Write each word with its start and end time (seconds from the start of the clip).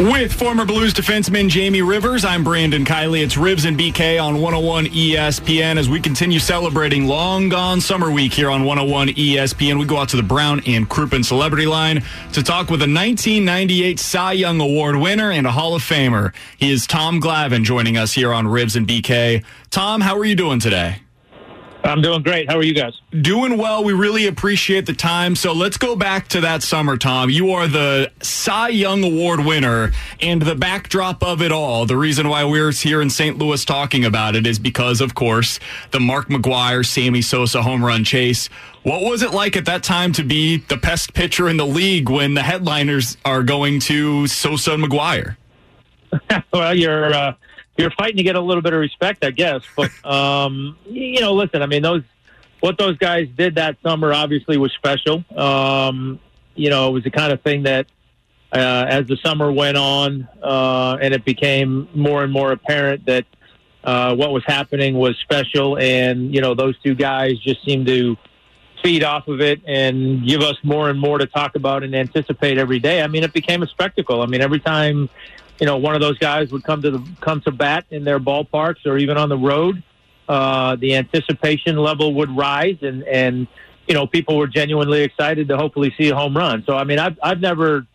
With 0.00 0.32
former 0.32 0.64
Blues 0.64 0.94
defenseman 0.94 1.50
Jamie 1.50 1.82
Rivers, 1.82 2.24
I'm 2.24 2.42
Brandon 2.42 2.86
Kiley. 2.86 3.22
It's 3.22 3.34
Rivs 3.34 3.66
and 3.66 3.78
BK 3.78 4.18
on 4.18 4.40
101 4.40 4.86
ESPN 4.86 5.76
as 5.76 5.90
we 5.90 6.00
continue 6.00 6.38
celebrating 6.38 7.06
Long 7.06 7.50
Gone 7.50 7.82
Summer 7.82 8.10
Week 8.10 8.32
here 8.32 8.48
on 8.48 8.64
101 8.64 9.08
ESPN. 9.08 9.78
We 9.78 9.84
go 9.84 9.98
out 9.98 10.08
to 10.08 10.16
the 10.16 10.22
Brown 10.22 10.62
and 10.66 10.88
Crouppen 10.88 11.22
Celebrity 11.22 11.66
Line 11.66 12.02
to 12.32 12.42
talk 12.42 12.70
with 12.70 12.80
a 12.80 12.88
1998 12.88 14.00
Cy 14.00 14.32
Young 14.32 14.58
Award 14.58 14.96
winner 14.96 15.30
and 15.30 15.46
a 15.46 15.52
Hall 15.52 15.74
of 15.74 15.82
Famer. 15.82 16.32
He 16.56 16.70
is 16.72 16.86
Tom 16.86 17.20
Glavine 17.20 17.62
joining 17.62 17.98
us 17.98 18.14
here 18.14 18.32
on 18.32 18.46
Rivs 18.46 18.76
and 18.76 18.88
BK. 18.88 19.44
Tom, 19.68 20.00
how 20.00 20.16
are 20.16 20.24
you 20.24 20.34
doing 20.34 20.60
today? 20.60 21.02
I'm 21.84 22.02
doing 22.02 22.22
great. 22.22 22.48
How 22.48 22.56
are 22.56 22.62
you 22.62 22.74
guys? 22.74 23.00
Doing 23.22 23.56
well. 23.56 23.82
We 23.82 23.92
really 23.92 24.26
appreciate 24.26 24.86
the 24.86 24.92
time. 24.92 25.34
So 25.34 25.52
let's 25.52 25.76
go 25.76 25.96
back 25.96 26.28
to 26.28 26.40
that 26.42 26.62
summer, 26.62 26.96
Tom. 26.96 27.30
You 27.30 27.52
are 27.52 27.66
the 27.66 28.12
Cy 28.20 28.68
Young 28.68 29.02
Award 29.02 29.44
winner, 29.44 29.92
and 30.20 30.42
the 30.42 30.54
backdrop 30.54 31.22
of 31.22 31.42
it 31.42 31.52
all, 31.52 31.86
the 31.86 31.96
reason 31.96 32.28
why 32.28 32.44
we're 32.44 32.72
here 32.72 33.00
in 33.00 33.10
St. 33.10 33.38
Louis 33.38 33.64
talking 33.64 34.04
about 34.04 34.36
it 34.36 34.46
is 34.46 34.58
because, 34.58 35.00
of 35.00 35.14
course, 35.14 35.58
the 35.90 36.00
Mark 36.00 36.28
McGwire, 36.28 36.84
Sammy 36.84 37.22
Sosa 37.22 37.62
home 37.62 37.84
run 37.84 38.04
chase. 38.04 38.48
What 38.82 39.02
was 39.02 39.22
it 39.22 39.32
like 39.32 39.56
at 39.56 39.64
that 39.66 39.82
time 39.82 40.12
to 40.12 40.22
be 40.22 40.58
the 40.58 40.76
best 40.76 41.14
pitcher 41.14 41.48
in 41.48 41.56
the 41.56 41.66
league 41.66 42.08
when 42.08 42.34
the 42.34 42.42
headliners 42.42 43.16
are 43.24 43.42
going 43.42 43.80
to 43.80 44.26
Sosa 44.26 44.74
and 44.74 44.84
McGwire? 44.84 45.36
well, 46.52 46.74
you're. 46.74 47.14
Uh 47.14 47.34
you're 47.80 47.90
fighting 47.90 48.16
to 48.18 48.22
get 48.22 48.36
a 48.36 48.40
little 48.40 48.62
bit 48.62 48.72
of 48.72 48.80
respect, 48.80 49.24
I 49.24 49.30
guess. 49.30 49.62
But 49.76 49.90
um, 50.04 50.76
you 50.86 51.20
know, 51.20 51.34
listen, 51.34 51.62
I 51.62 51.66
mean, 51.66 51.82
those 51.82 52.02
what 52.60 52.78
those 52.78 52.96
guys 52.98 53.28
did 53.36 53.54
that 53.56 53.76
summer 53.82 54.12
obviously 54.12 54.58
was 54.58 54.72
special. 54.72 55.24
Um, 55.36 56.20
you 56.54 56.70
know, 56.70 56.88
it 56.88 56.92
was 56.92 57.04
the 57.04 57.10
kind 57.10 57.32
of 57.32 57.42
thing 57.42 57.62
that 57.64 57.86
uh, 58.52 58.86
as 58.88 59.06
the 59.06 59.16
summer 59.16 59.50
went 59.50 59.76
on 59.76 60.28
uh, 60.42 60.98
and 61.00 61.14
it 61.14 61.24
became 61.24 61.88
more 61.94 62.22
and 62.22 62.32
more 62.32 62.52
apparent 62.52 63.06
that 63.06 63.24
uh, 63.84 64.14
what 64.14 64.32
was 64.32 64.44
happening 64.44 64.94
was 64.94 65.16
special, 65.18 65.78
and 65.78 66.34
you 66.34 66.40
know, 66.40 66.54
those 66.54 66.78
two 66.82 66.94
guys 66.94 67.38
just 67.38 67.64
seemed 67.64 67.86
to 67.86 68.16
feed 68.82 69.02
off 69.02 69.28
of 69.28 69.40
it 69.40 69.60
and 69.66 70.26
give 70.26 70.40
us 70.40 70.56
more 70.62 70.88
and 70.88 70.98
more 70.98 71.18
to 71.18 71.26
talk 71.26 71.54
about 71.54 71.82
and 71.82 71.94
anticipate 71.94 72.58
every 72.58 72.78
day. 72.78 73.02
I 73.02 73.06
mean, 73.06 73.24
it 73.24 73.32
became 73.32 73.62
a 73.62 73.66
spectacle. 73.66 74.22
I 74.22 74.26
mean, 74.26 74.40
every 74.40 74.60
time 74.60 75.08
you 75.60 75.66
know, 75.66 75.76
one 75.76 75.94
of 75.94 76.00
those 76.00 76.18
guys 76.18 76.50
would 76.52 76.64
come 76.64 76.82
to 76.82 76.90
the 76.90 77.06
come 77.20 77.40
to 77.42 77.50
bat 77.50 77.84
in 77.90 78.04
their 78.04 78.18
ballparks 78.18 78.86
or 78.86 78.96
even 78.96 79.16
on 79.18 79.28
the 79.28 79.36
road, 79.36 79.82
uh, 80.28 80.76
the 80.76 80.96
anticipation 80.96 81.76
level 81.76 82.14
would 82.14 82.34
rise, 82.34 82.78
and 82.82 83.02
and 83.04 83.46
you 83.86 83.94
know, 83.94 84.06
people 84.06 84.36
were 84.38 84.46
genuinely 84.46 85.02
excited 85.02 85.48
to 85.48 85.56
hopefully 85.56 85.94
see 85.98 86.08
a 86.08 86.14
home 86.14 86.36
run. 86.36 86.64
So, 86.66 86.76
I 86.76 86.84
mean, 86.84 86.98
I've 86.98 87.18
I've 87.22 87.40
never 87.40 87.86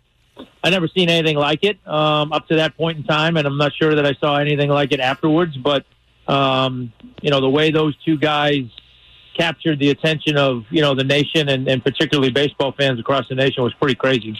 I 0.63 0.69
never 0.69 0.87
seen 0.87 1.09
anything 1.09 1.37
like 1.37 1.63
it 1.63 1.77
um, 1.87 2.33
up 2.33 2.47
to 2.49 2.57
that 2.57 2.77
point 2.77 2.99
in 2.99 3.03
time, 3.03 3.37
and 3.37 3.47
I'm 3.47 3.57
not 3.57 3.73
sure 3.73 3.95
that 3.95 4.05
I 4.05 4.13
saw 4.15 4.37
anything 4.37 4.69
like 4.69 4.91
it 4.91 4.99
afterwards. 4.99 5.57
But 5.57 5.85
um, 6.27 6.93
you 7.21 7.31
know, 7.31 7.41
the 7.41 7.49
way 7.49 7.71
those 7.71 7.95
two 8.03 8.17
guys 8.17 8.63
captured 9.37 9.79
the 9.79 9.89
attention 9.89 10.37
of 10.37 10.65
you 10.69 10.81
know 10.81 10.93
the 10.93 11.03
nation 11.03 11.49
and, 11.49 11.67
and 11.67 11.83
particularly 11.83 12.31
baseball 12.31 12.73
fans 12.73 12.99
across 12.99 13.27
the 13.27 13.35
nation 13.35 13.63
was 13.63 13.73
pretty 13.73 13.95
crazy. 13.95 14.39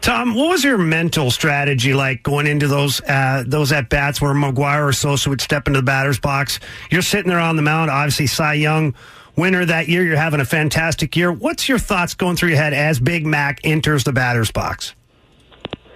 Tom, 0.00 0.34
what 0.34 0.48
was 0.48 0.64
your 0.64 0.78
mental 0.78 1.30
strategy 1.30 1.94
like 1.94 2.22
going 2.22 2.46
into 2.46 2.66
those 2.66 3.00
uh, 3.02 3.44
those 3.46 3.72
at 3.72 3.88
bats 3.88 4.20
where 4.20 4.34
McGwire 4.34 4.88
or 4.88 4.92
Sosa 4.92 5.28
would 5.28 5.40
step 5.40 5.66
into 5.66 5.80
the 5.80 5.84
batter's 5.84 6.18
box? 6.18 6.60
You're 6.90 7.02
sitting 7.02 7.28
there 7.28 7.38
on 7.38 7.56
the 7.56 7.62
mound, 7.62 7.90
obviously 7.90 8.26
Cy 8.26 8.54
Young 8.54 8.94
winner 9.36 9.64
that 9.64 9.88
year. 9.88 10.04
You're 10.04 10.16
having 10.16 10.40
a 10.40 10.44
fantastic 10.44 11.16
year. 11.16 11.32
What's 11.32 11.68
your 11.68 11.78
thoughts 11.78 12.14
going 12.14 12.36
through 12.36 12.50
your 12.50 12.58
head 12.58 12.74
as 12.74 13.00
Big 13.00 13.24
Mac 13.24 13.60
enters 13.64 14.04
the 14.04 14.12
batter's 14.12 14.50
box? 14.50 14.94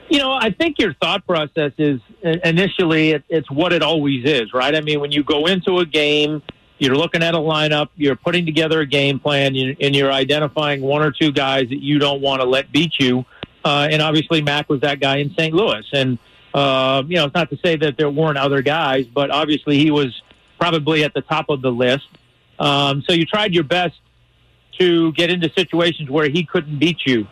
You 0.08 0.20
know, 0.20 0.32
I 0.32 0.50
think 0.50 0.78
your 0.78 0.94
thought 0.94 1.26
process 1.26 1.72
is 1.78 2.00
initially 2.22 3.10
it, 3.10 3.25
it's 3.28 3.50
what 3.50 3.72
it 3.72 3.82
always 3.82 4.25
is, 4.25 4.54
right? 4.54 4.75
I 4.75 4.81
mean, 4.81 5.00
when 5.00 5.10
you 5.10 5.25
go 5.25 5.47
into 5.47 5.78
a 5.78 5.87
game, 5.87 6.43
you're 6.78 6.94
looking 6.94 7.22
at 7.22 7.34
a 7.34 7.38
lineup, 7.38 7.88
you're 7.97 8.14
putting 8.14 8.47
together 8.47 8.81
a 8.81 8.87
game 8.87 9.19
plan, 9.19 9.56
and 9.56 9.97
you're 9.97 10.12
identifying 10.12 10.82
one 10.82 11.03
or 11.03 11.10
two 11.10 11.32
guys 11.32 11.69
that 11.70 11.82
you 11.82 11.98
don't 11.98 12.20
want 12.20 12.41
to 12.41 12.47
let 12.47 12.70
beat 12.70 13.00
you 13.00 13.25
uh, 13.66 13.88
and 13.91 14.00
obviously, 14.00 14.41
Mac 14.41 14.69
was 14.69 14.81
that 14.82 15.00
guy 15.00 15.16
in 15.16 15.34
St. 15.34 15.53
Louis. 15.53 15.84
And, 15.93 16.21
uh, 16.54 17.03
you 17.09 17.16
know, 17.16 17.25
it's 17.25 17.34
not 17.34 17.50
to 17.50 17.59
say 17.65 17.75
that 17.75 17.97
there 17.99 18.09
weren't 18.09 18.38
other 18.38 18.62
guys, 18.62 19.06
but 19.06 19.32
obviously 19.32 19.77
he 19.77 19.91
was 19.91 20.22
probably 20.60 21.03
at 21.03 21.15
the 21.15 21.21
top 21.22 21.47
of 21.49 21.62
the 21.62 21.72
list. 21.72 22.06
Um, 22.60 23.03
so 23.09 23.12
you 23.12 23.26
tried 23.26 23.55
your 23.55 23.65
best 23.65 23.97
to 24.78 25.10
get 25.15 25.31
into 25.31 25.50
situations 25.56 26.09
where 26.09 26.28
he 26.28 26.44
couldn't 26.44 26.78
beat 26.78 26.99
you. 27.06 27.26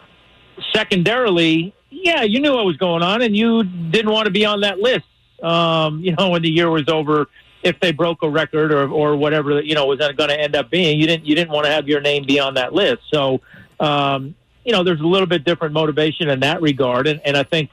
Secondarily, 0.74 1.72
yeah, 1.90 2.22
you 2.22 2.40
knew 2.40 2.52
what 2.52 2.64
was 2.64 2.78
going 2.78 3.04
on, 3.04 3.22
and 3.22 3.36
you 3.36 3.62
didn't 3.62 4.10
want 4.10 4.24
to 4.24 4.32
be 4.32 4.44
on 4.44 4.62
that 4.62 4.80
list. 4.80 5.06
Um, 5.40 6.00
you 6.02 6.16
know, 6.16 6.30
when 6.30 6.42
the 6.42 6.50
year 6.50 6.68
was 6.68 6.88
over, 6.88 7.28
if 7.62 7.78
they 7.78 7.92
broke 7.92 8.24
a 8.24 8.28
record 8.28 8.72
or 8.72 8.88
or 8.90 9.14
whatever, 9.14 9.60
you 9.60 9.76
know, 9.76 9.86
was 9.86 10.00
that 10.00 10.16
going 10.16 10.30
to 10.30 10.40
end 10.40 10.56
up 10.56 10.68
being, 10.68 10.98
you 10.98 11.06
didn't 11.06 11.26
you 11.26 11.36
didn't 11.36 11.52
want 11.52 11.66
to 11.66 11.70
have 11.70 11.86
your 11.86 12.00
name 12.00 12.24
be 12.24 12.40
on 12.40 12.54
that 12.54 12.72
list. 12.72 13.02
So, 13.12 13.40
um, 13.78 14.34
you 14.64 14.72
know, 14.72 14.82
there's 14.82 15.00
a 15.00 15.06
little 15.06 15.26
bit 15.26 15.44
different 15.44 15.74
motivation 15.74 16.28
in 16.28 16.40
that 16.40 16.62
regard, 16.62 17.06
and, 17.06 17.20
and 17.24 17.36
I 17.36 17.42
think 17.42 17.70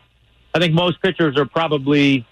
I 0.54 0.60
think 0.60 0.74
most 0.74 1.02
pitchers 1.02 1.38
are 1.38 1.46
probably 1.46 2.26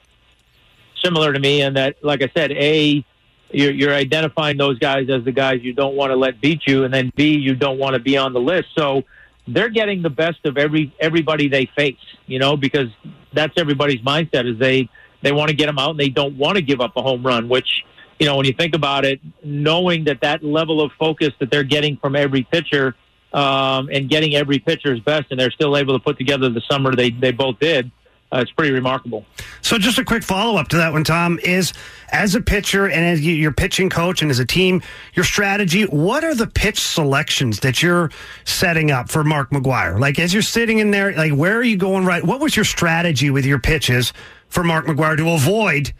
similar 1.01 1.31
to 1.31 1.39
me 1.39 1.61
in 1.61 1.75
that, 1.75 2.03
like 2.03 2.21
I 2.21 2.29
said, 2.35 2.51
a 2.51 3.03
you're, 3.51 3.71
you're 3.71 3.93
identifying 3.93 4.57
those 4.57 4.77
guys 4.77 5.09
as 5.09 5.23
the 5.23 5.31
guys 5.31 5.61
you 5.63 5.73
don't 5.73 5.95
want 5.95 6.11
to 6.11 6.15
let 6.15 6.39
beat 6.41 6.67
you, 6.67 6.83
and 6.83 6.93
then 6.93 7.11
B 7.15 7.37
you 7.37 7.55
don't 7.55 7.79
want 7.79 7.93
to 7.93 7.99
be 7.99 8.17
on 8.17 8.33
the 8.33 8.41
list. 8.41 8.69
So 8.77 9.03
they're 9.47 9.69
getting 9.69 10.01
the 10.01 10.09
best 10.09 10.45
of 10.45 10.57
every 10.57 10.93
everybody 10.99 11.47
they 11.47 11.65
face, 11.65 11.97
you 12.27 12.39
know, 12.39 12.57
because 12.57 12.89
that's 13.33 13.53
everybody's 13.57 14.01
mindset 14.01 14.51
is 14.51 14.59
they 14.59 14.89
they 15.21 15.31
want 15.31 15.49
to 15.49 15.55
get 15.55 15.65
them 15.65 15.79
out 15.79 15.91
and 15.91 15.99
they 15.99 16.09
don't 16.09 16.37
want 16.37 16.57
to 16.57 16.61
give 16.61 16.81
up 16.81 16.95
a 16.95 17.01
home 17.01 17.25
run, 17.25 17.49
which 17.49 17.83
you 18.19 18.25
know 18.25 18.35
when 18.35 18.45
you 18.45 18.53
think 18.53 18.75
about 18.75 19.05
it, 19.05 19.19
knowing 19.43 20.03
that 20.03 20.21
that 20.21 20.43
level 20.43 20.81
of 20.81 20.91
focus 20.99 21.29
that 21.39 21.49
they're 21.49 21.63
getting 21.63 21.97
from 21.97 22.15
every 22.15 22.43
pitcher 22.43 22.95
um, 23.33 23.89
and 23.91 24.09
getting 24.09 24.35
every 24.35 24.59
pitcher's 24.59 24.99
best, 24.99 25.27
and 25.31 25.39
they're 25.39 25.51
still 25.51 25.77
able 25.77 25.97
to 25.97 26.03
put 26.03 26.17
together 26.17 26.49
the 26.49 26.61
summer 26.61 26.95
they, 26.95 27.11
they 27.11 27.31
both 27.31 27.59
did. 27.59 27.91
Uh, 28.31 28.41
it's 28.41 28.51
pretty 28.51 28.71
remarkable. 28.71 29.25
So, 29.61 29.79
just 29.79 29.97
a 29.97 30.05
quick 30.05 30.21
follow 30.21 30.59
up 30.59 30.67
to 30.67 30.77
that 30.77 30.93
one, 30.93 31.03
Tom, 31.03 31.39
is 31.43 31.73
as 32.11 32.35
a 32.35 32.41
pitcher 32.41 32.85
and 32.85 33.03
as 33.03 33.25
your 33.25 33.51
pitching 33.51 33.89
coach 33.89 34.21
and 34.21 34.29
as 34.29 34.37
a 34.37 34.45
team, 34.45 34.83
your 35.15 35.25
strategy, 35.25 35.83
what 35.83 36.23
are 36.23 36.35
the 36.35 36.45
pitch 36.45 36.79
selections 36.79 37.61
that 37.61 37.81
you're 37.81 38.11
setting 38.45 38.91
up 38.91 39.09
for 39.09 39.23
Mark 39.23 39.49
McGwire? 39.49 39.99
Like, 39.99 40.19
as 40.19 40.31
you're 40.31 40.43
sitting 40.43 40.77
in 40.77 40.91
there, 40.91 41.11
like, 41.15 41.33
where 41.33 41.57
are 41.57 41.63
you 41.63 41.75
going 41.75 42.05
right? 42.05 42.23
What 42.23 42.39
was 42.39 42.55
your 42.55 42.65
strategy 42.65 43.31
with 43.31 43.45
your 43.45 43.59
pitches 43.59 44.13
for 44.47 44.63
Mark 44.63 44.85
McGwire 44.85 45.17
to 45.17 45.29
avoid 45.31 45.91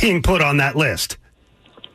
being 0.00 0.22
put 0.22 0.40
on 0.40 0.58
that 0.58 0.76
list? 0.76 1.18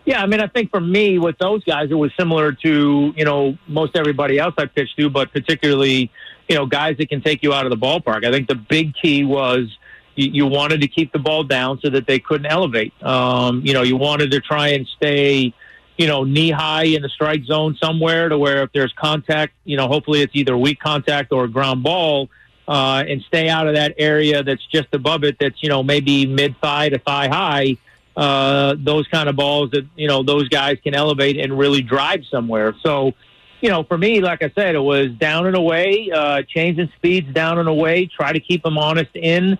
Yeah, 0.05 0.21
I 0.21 0.25
mean, 0.25 0.41
I 0.41 0.47
think 0.47 0.71
for 0.71 0.79
me, 0.79 1.19
with 1.19 1.37
those 1.37 1.63
guys, 1.63 1.91
it 1.91 1.95
was 1.95 2.11
similar 2.19 2.51
to 2.53 3.13
you 3.15 3.25
know 3.25 3.57
most 3.67 3.95
everybody 3.95 4.39
else 4.39 4.55
I 4.57 4.65
pitched 4.65 4.97
to, 4.97 5.09
but 5.09 5.31
particularly 5.31 6.11
you 6.49 6.55
know 6.55 6.65
guys 6.65 6.97
that 6.97 7.09
can 7.09 7.21
take 7.21 7.43
you 7.43 7.53
out 7.53 7.65
of 7.65 7.69
the 7.69 7.77
ballpark. 7.77 8.25
I 8.25 8.31
think 8.31 8.47
the 8.47 8.55
big 8.55 8.95
key 8.95 9.23
was 9.23 9.77
you, 10.15 10.31
you 10.31 10.45
wanted 10.47 10.81
to 10.81 10.87
keep 10.87 11.11
the 11.13 11.19
ball 11.19 11.43
down 11.43 11.79
so 11.81 11.89
that 11.91 12.07
they 12.07 12.19
couldn't 12.19 12.47
elevate. 12.47 12.93
Um, 13.03 13.61
you 13.63 13.73
know, 13.73 13.83
you 13.83 13.95
wanted 13.95 14.31
to 14.31 14.39
try 14.39 14.69
and 14.69 14.87
stay 14.87 15.53
you 15.97 16.07
know 16.07 16.23
knee 16.23 16.49
high 16.49 16.85
in 16.85 17.03
the 17.03 17.09
strike 17.09 17.43
zone 17.43 17.77
somewhere 17.81 18.27
to 18.27 18.37
where 18.37 18.63
if 18.63 18.71
there's 18.73 18.93
contact, 18.93 19.53
you 19.65 19.77
know, 19.77 19.87
hopefully 19.87 20.21
it's 20.21 20.35
either 20.35 20.57
weak 20.57 20.79
contact 20.79 21.31
or 21.31 21.43
a 21.43 21.47
ground 21.47 21.83
ball. 21.83 22.29
uh, 22.67 23.03
and 23.07 23.21
stay 23.27 23.49
out 23.49 23.67
of 23.67 23.75
that 23.75 23.93
area 23.97 24.43
that's 24.43 24.65
just 24.67 24.87
above 24.93 25.23
it. 25.23 25.37
That's 25.39 25.61
you 25.61 25.69
know 25.69 25.83
maybe 25.83 26.25
mid 26.25 26.55
thigh 26.61 26.89
to 26.89 26.99
thigh 26.99 27.27
high. 27.27 27.77
Uh, 28.15 28.75
those 28.77 29.07
kind 29.07 29.29
of 29.29 29.35
balls 29.37 29.71
that 29.71 29.87
you 29.95 30.07
know 30.07 30.21
those 30.21 30.49
guys 30.49 30.77
can 30.83 30.93
elevate 30.93 31.37
and 31.37 31.57
really 31.57 31.81
drive 31.81 32.25
somewhere. 32.29 32.75
So, 32.83 33.13
you 33.61 33.69
know, 33.69 33.83
for 33.83 33.97
me, 33.97 34.19
like 34.19 34.43
I 34.43 34.51
said, 34.53 34.75
it 34.75 34.79
was 34.79 35.11
down 35.11 35.47
and 35.47 35.55
away, 35.55 36.11
uh, 36.13 36.41
changing 36.43 36.91
speeds 36.97 37.33
down 37.33 37.57
and 37.57 37.69
away. 37.69 38.07
Try 38.07 38.33
to 38.33 38.39
keep 38.39 38.65
him 38.65 38.77
honest 38.77 39.11
in 39.15 39.57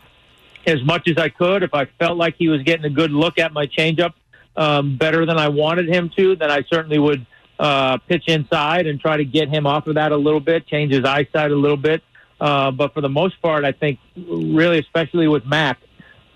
as 0.66 0.84
much 0.84 1.08
as 1.08 1.18
I 1.18 1.30
could. 1.30 1.64
If 1.64 1.74
I 1.74 1.86
felt 1.86 2.18
like 2.18 2.36
he 2.38 2.50
was 2.50 2.62
getting 2.64 2.86
a 2.86 2.90
good 2.90 3.12
look 3.12 3.40
at 3.40 3.54
my 3.54 3.68
changeup 3.68 4.14
um, 4.56 4.98
better 4.98 5.26
than 5.26 5.38
I 5.38 5.48
wanted 5.48 5.88
him 5.88 6.12
to, 6.18 6.36
then 6.36 6.52
I 6.52 6.64
certainly 6.70 7.00
would 7.00 7.26
uh, 7.60 7.98
pitch 8.00 8.28
inside 8.28 8.88
and 8.88 9.00
try 9.00 9.18
to 9.18 9.26
get 9.26 9.48
him 9.50 9.66
off 9.66 9.88
of 9.88 9.96
that 9.96 10.12
a 10.12 10.18
little 10.18 10.40
bit, 10.40 10.68
change 10.68 10.92
his 10.92 11.06
eyesight 11.06 11.52
a 11.52 11.56
little 11.56 11.78
bit. 11.78 12.04
Uh, 12.40 12.72
but 12.72 12.94
for 12.94 13.02
the 13.02 13.10
most 13.10 13.40
part, 13.42 13.64
I 13.64 13.72
think 13.72 14.00
really, 14.18 14.80
especially 14.80 15.28
with 15.28 15.46
Mac, 15.46 15.78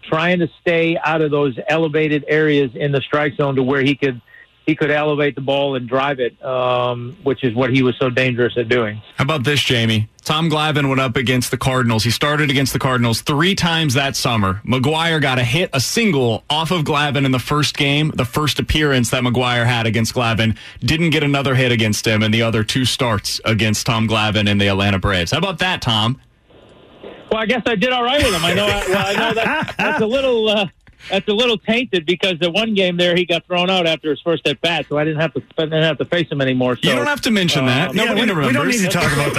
trying 0.08 0.40
to 0.40 0.50
stay 0.62 0.98
out 0.98 1.22
of 1.22 1.32
those 1.32 1.58
elevated 1.68 2.26
areas 2.28 2.72
in 2.76 2.92
the 2.92 3.02
strike 3.02 3.36
zone 3.36 3.56
to 3.56 3.64
where 3.64 3.82
he 3.82 3.96
could 3.96 4.22
he 4.66 4.76
could 4.76 4.90
elevate 4.90 5.36
the 5.36 5.42
ball 5.42 5.76
and 5.76 5.88
drive 5.88 6.20
it, 6.20 6.44
um, 6.44 7.16
which 7.24 7.44
is 7.44 7.54
what 7.54 7.70
he 7.70 7.84
was 7.84 7.96
so 8.00 8.10
dangerous 8.10 8.58
at 8.58 8.68
doing. 8.68 9.02
How 9.16 9.24
about 9.24 9.44
this, 9.44 9.62
Jamie? 9.62 10.10
Tom 10.24 10.50
Glavine 10.50 10.90
went 10.90 11.00
up 11.00 11.16
against 11.16 11.52
the 11.52 11.58
Cardinals. 11.58 12.04
He 12.04 12.10
started 12.10 12.50
against 12.50 12.74
the 12.74 12.80
Cardinals 12.80 13.22
three 13.22 13.54
times 13.54 13.94
that 13.94 14.16
summer. 14.16 14.62
McGwire 14.66 15.22
got 15.22 15.38
a 15.38 15.44
hit, 15.44 15.70
a 15.72 15.80
single 15.80 16.44
off 16.50 16.72
of 16.72 16.84
Glavine 16.84 17.26
in 17.26 17.32
the 17.32 17.38
first 17.38 17.78
game, 17.78 18.12
the 18.16 18.26
first 18.26 18.58
appearance 18.58 19.12
that 19.12 19.22
McGwire 19.22 19.68
had 19.68 19.86
against 19.86 20.16
Glavine. 20.16 20.58
Didn't 20.80 21.12
get 21.12 21.22
another 21.22 21.54
hit 21.54 21.72
against 21.72 22.08
him 22.08 22.24
in 22.24 22.32
the 22.32 22.42
other 22.42 22.64
two 22.64 22.86
starts 22.86 23.40
against 23.46 23.86
Tom 23.86 24.08
Glavine 24.08 24.50
and 24.50 24.60
the 24.60 24.68
Atlanta 24.68 24.98
Braves. 24.98 25.30
How 25.30 25.38
about 25.38 25.60
that, 25.60 25.84
Tom? 25.84 26.20
Well, 27.36 27.44
I 27.44 27.48
guess 27.48 27.64
I 27.66 27.76
did 27.76 27.92
all 27.92 28.02
right 28.02 28.24
with 28.24 28.34
him. 28.34 28.46
I 28.46 28.54
know. 28.54 28.66
Well, 28.66 29.08
I 29.08 29.14
know 29.14 29.34
that 29.34 29.76
that's 29.78 30.02
a 30.02 30.06
little. 30.06 30.48
Uh, 30.48 30.68
that's 31.10 31.28
a 31.28 31.34
little 31.34 31.58
tainted 31.58 32.06
because 32.06 32.40
the 32.40 32.50
one 32.50 32.74
game 32.74 32.96
there 32.96 33.14
he 33.14 33.26
got 33.26 33.46
thrown 33.46 33.70
out 33.70 33.86
after 33.86 34.10
his 34.10 34.22
first 34.22 34.48
at 34.48 34.62
bat, 34.62 34.86
so 34.88 34.98
I 34.98 35.04
didn't 35.04 35.20
have 35.20 35.34
to 35.34 35.44
I 35.58 35.64
didn't 35.64 35.84
have 35.84 35.98
to 35.98 36.06
face 36.06 36.32
him 36.32 36.40
anymore. 36.40 36.78
So, 36.78 36.88
you 36.90 36.96
don't 36.96 37.06
have 37.06 37.20
to 37.22 37.32
mention 37.32 37.66
that. 37.66 37.90
um, 37.90 37.96
Nobody 37.98 38.22
yeah, 38.22 38.26
we, 38.26 38.30
remembers. 38.30 38.48
we 38.48 38.54
don't 38.54 38.68
need 38.70 38.80
to 38.80 38.88
talk 38.88 39.12
about 39.12 39.34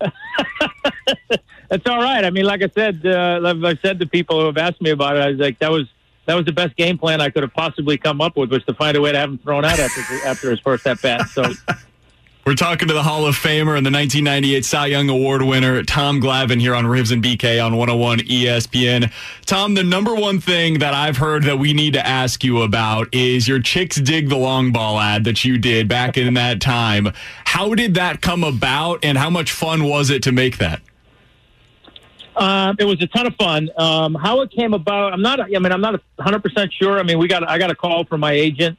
that. 0.00 1.42
That's 1.68 1.86
all 1.86 1.98
right. 2.00 2.24
I 2.24 2.30
mean, 2.30 2.46
like 2.46 2.62
I 2.62 2.68
said, 2.74 3.04
uh, 3.04 3.40
like 3.42 3.56
I've 3.62 3.78
said 3.80 4.00
to 4.00 4.06
people 4.06 4.40
who 4.40 4.46
have 4.46 4.56
asked 4.56 4.80
me 4.80 4.88
about 4.88 5.18
it, 5.18 5.20
I 5.20 5.28
was 5.28 5.38
like, 5.38 5.58
that 5.58 5.70
was 5.70 5.86
that 6.24 6.34
was 6.34 6.46
the 6.46 6.52
best 6.52 6.76
game 6.76 6.96
plan 6.96 7.20
I 7.20 7.28
could 7.28 7.42
have 7.42 7.52
possibly 7.52 7.98
come 7.98 8.22
up 8.22 8.38
with 8.38 8.50
was 8.50 8.64
to 8.64 8.72
find 8.72 8.96
a 8.96 9.02
way 9.02 9.12
to 9.12 9.18
have 9.18 9.28
him 9.28 9.36
thrown 9.36 9.66
out 9.66 9.78
after 9.78 10.00
after 10.26 10.50
his 10.50 10.60
first 10.60 10.86
at 10.86 11.02
bat. 11.02 11.28
So. 11.28 11.44
We're 12.48 12.54
talking 12.54 12.88
to 12.88 12.94
the 12.94 13.02
Hall 13.02 13.26
of 13.26 13.34
Famer 13.34 13.76
and 13.76 13.84
the 13.84 13.90
1998 13.90 14.64
Cy 14.64 14.86
Young 14.86 15.10
Award 15.10 15.42
winner, 15.42 15.82
Tom 15.82 16.18
Glavine, 16.18 16.58
here 16.58 16.74
on 16.74 16.86
Rivs 16.86 17.12
and 17.12 17.22
BK 17.22 17.62
on 17.62 17.76
101 17.76 18.20
ESPN. 18.20 19.12
Tom, 19.44 19.74
the 19.74 19.84
number 19.84 20.14
one 20.14 20.40
thing 20.40 20.78
that 20.78 20.94
I've 20.94 21.18
heard 21.18 21.42
that 21.42 21.58
we 21.58 21.74
need 21.74 21.92
to 21.92 22.06
ask 22.06 22.42
you 22.42 22.62
about 22.62 23.14
is 23.14 23.46
your 23.46 23.60
Chicks 23.60 23.96
Dig 23.96 24.30
the 24.30 24.38
Long 24.38 24.72
Ball 24.72 24.98
ad 24.98 25.24
that 25.24 25.44
you 25.44 25.58
did 25.58 25.88
back 25.88 26.16
in 26.16 26.32
that 26.32 26.62
time. 26.62 27.12
How 27.44 27.74
did 27.74 27.92
that 27.96 28.22
come 28.22 28.42
about, 28.42 29.04
and 29.04 29.18
how 29.18 29.28
much 29.28 29.52
fun 29.52 29.84
was 29.84 30.08
it 30.08 30.22
to 30.22 30.32
make 30.32 30.56
that? 30.56 30.80
Um, 32.34 32.76
it 32.78 32.86
was 32.86 33.02
a 33.02 33.08
ton 33.08 33.26
of 33.26 33.34
fun. 33.36 33.68
Um, 33.76 34.14
how 34.14 34.40
it 34.40 34.50
came 34.52 34.72
about, 34.72 35.12
I'm 35.12 35.20
not. 35.20 35.38
I 35.38 35.48
mean, 35.48 35.70
I'm 35.70 35.82
not 35.82 36.00
100 36.16 36.42
percent 36.42 36.72
sure. 36.72 36.98
I 36.98 37.02
mean, 37.02 37.18
we 37.18 37.28
got. 37.28 37.46
I 37.46 37.58
got 37.58 37.70
a 37.70 37.74
call 37.74 38.06
from 38.06 38.20
my 38.20 38.32
agent 38.32 38.78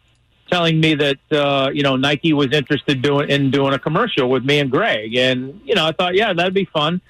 telling 0.49 0.79
me 0.79 0.95
that 0.95 1.19
uh, 1.31 1.69
you 1.73 1.83
know 1.83 1.95
Nike 1.95 2.33
was 2.33 2.51
interested 2.51 3.01
doing 3.01 3.29
in 3.29 3.51
doing 3.51 3.73
a 3.73 3.79
commercial 3.79 4.29
with 4.29 4.43
me 4.43 4.59
and 4.59 4.69
Greg, 4.69 5.15
and 5.15 5.61
you 5.63 5.75
know 5.75 5.85
I 5.85 5.91
thought, 5.91 6.15
yeah, 6.15 6.33
that'd 6.33 6.53
be 6.53 6.65
fun. 6.65 7.01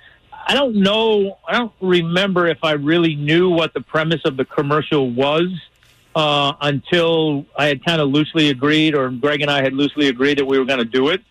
I 0.47 0.53
don't 0.53 0.77
know. 0.77 1.38
I 1.47 1.57
don't 1.57 1.74
remember 1.80 2.47
if 2.47 2.57
I 2.63 2.71
really 2.71 3.15
knew 3.15 3.50
what 3.50 3.74
the 3.74 3.81
premise 3.81 4.21
of 4.25 4.36
the 4.36 4.45
commercial 4.45 5.09
was 5.12 5.47
uh, 6.15 6.53
until 6.62 7.45
I 7.56 7.68
had 7.68 7.86
kind 7.86 8.01
of 8.01 8.09
loosely 8.09 8.50
agreed, 8.50 8.95
or 8.95 9.09
Greg 9.09 9.42
and 9.42 9.51
I 9.51 9.62
had 9.62 9.74
loosely 9.74 10.07
agreed 10.07 10.39
that 10.39 10.45
we 10.45 10.57
were 10.57 10.65
going 10.65 10.80
to 10.80 10.85
do 10.85 11.09
it. 11.09 11.21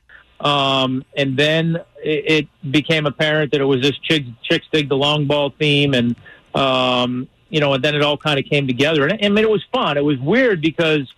Um, 0.41 1.05
and 1.17 1.37
then 1.37 1.77
it, 2.03 2.47
it 2.65 2.71
became 2.71 3.07
apparent 3.07 3.51
that 3.53 3.61
it 3.61 3.65
was 3.65 3.83
this 3.83 3.99
chick, 3.99 4.25
chicks 4.43 4.67
dig 4.73 4.89
the 4.89 4.97
long 4.97 5.27
ball 5.27 5.53
theme, 5.59 5.95
and 5.95 6.15
um, 6.55 7.29
you 7.49 7.61
know, 7.61 7.73
and 7.75 7.83
then 7.83 7.95
it 7.95 8.03
all 8.03 8.17
kind 8.17 8.39
of 8.39 8.45
came 8.45 8.67
together. 8.67 9.07
And 9.07 9.19
I 9.25 9.29
mean, 9.29 9.45
it 9.45 9.51
was 9.51 9.65
fun. 9.73 9.97
It 9.97 10.05
was 10.05 10.19
weird 10.19 10.61
because 10.61 11.13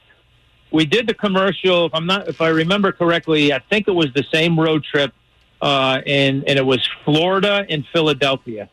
we 0.73 0.85
did 0.85 1.07
the 1.07 1.15
commercial. 1.15 1.87
If 1.87 1.95
I'm 1.95 2.07
not, 2.07 2.29
if 2.29 2.41
I 2.41 2.49
remember 2.49 2.93
correctly, 2.93 3.53
I 3.53 3.59
think 3.59 3.89
it 3.89 3.93
was 3.93 4.13
the 4.15 4.25
same 4.33 4.59
road 4.59 4.85
trip, 4.85 5.13
uh, 5.61 6.01
and 6.07 6.45
and 6.49 6.59
it 6.59 6.65
was 6.65 6.87
Florida 7.05 7.65
and 7.69 7.85
Philadelphia. 7.93 8.69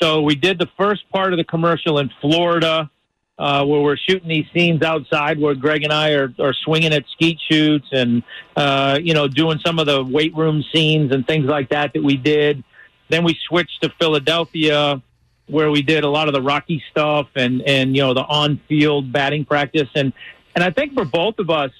So 0.00 0.22
we 0.22 0.34
did 0.34 0.58
the 0.58 0.68
first 0.76 1.08
part 1.10 1.32
of 1.32 1.38
the 1.38 1.44
commercial 1.44 1.98
in 1.98 2.10
Florida, 2.20 2.90
uh, 3.38 3.64
where 3.64 3.80
we're 3.80 3.96
shooting 3.96 4.28
these 4.28 4.46
scenes 4.52 4.82
outside, 4.82 5.38
where 5.38 5.54
Greg 5.54 5.84
and 5.84 5.92
I 5.92 6.12
are, 6.12 6.32
are 6.38 6.52
swinging 6.52 6.92
at 6.92 7.04
skeet 7.12 7.38
shoots 7.50 7.88
and 7.92 8.22
uh, 8.56 8.98
you 9.02 9.14
know 9.14 9.28
doing 9.28 9.58
some 9.64 9.78
of 9.78 9.86
the 9.86 10.04
weight 10.04 10.34
room 10.36 10.64
scenes 10.74 11.12
and 11.12 11.26
things 11.26 11.46
like 11.46 11.70
that 11.70 11.92
that 11.94 12.02
we 12.02 12.16
did. 12.16 12.62
Then 13.08 13.24
we 13.24 13.38
switched 13.48 13.82
to 13.82 13.92
Philadelphia, 14.00 15.00
where 15.46 15.70
we 15.70 15.82
did 15.82 16.04
a 16.04 16.08
lot 16.08 16.28
of 16.28 16.34
the 16.34 16.42
Rocky 16.42 16.82
stuff 16.90 17.28
and 17.34 17.62
and 17.62 17.96
you 17.96 18.02
know 18.02 18.14
the 18.14 18.24
on 18.24 18.60
field 18.68 19.12
batting 19.12 19.44
practice 19.44 19.88
and 19.94 20.12
and 20.56 20.64
I 20.64 20.70
think 20.70 20.94
for 20.94 21.04
both 21.04 21.38
of 21.38 21.50
us, 21.50 21.70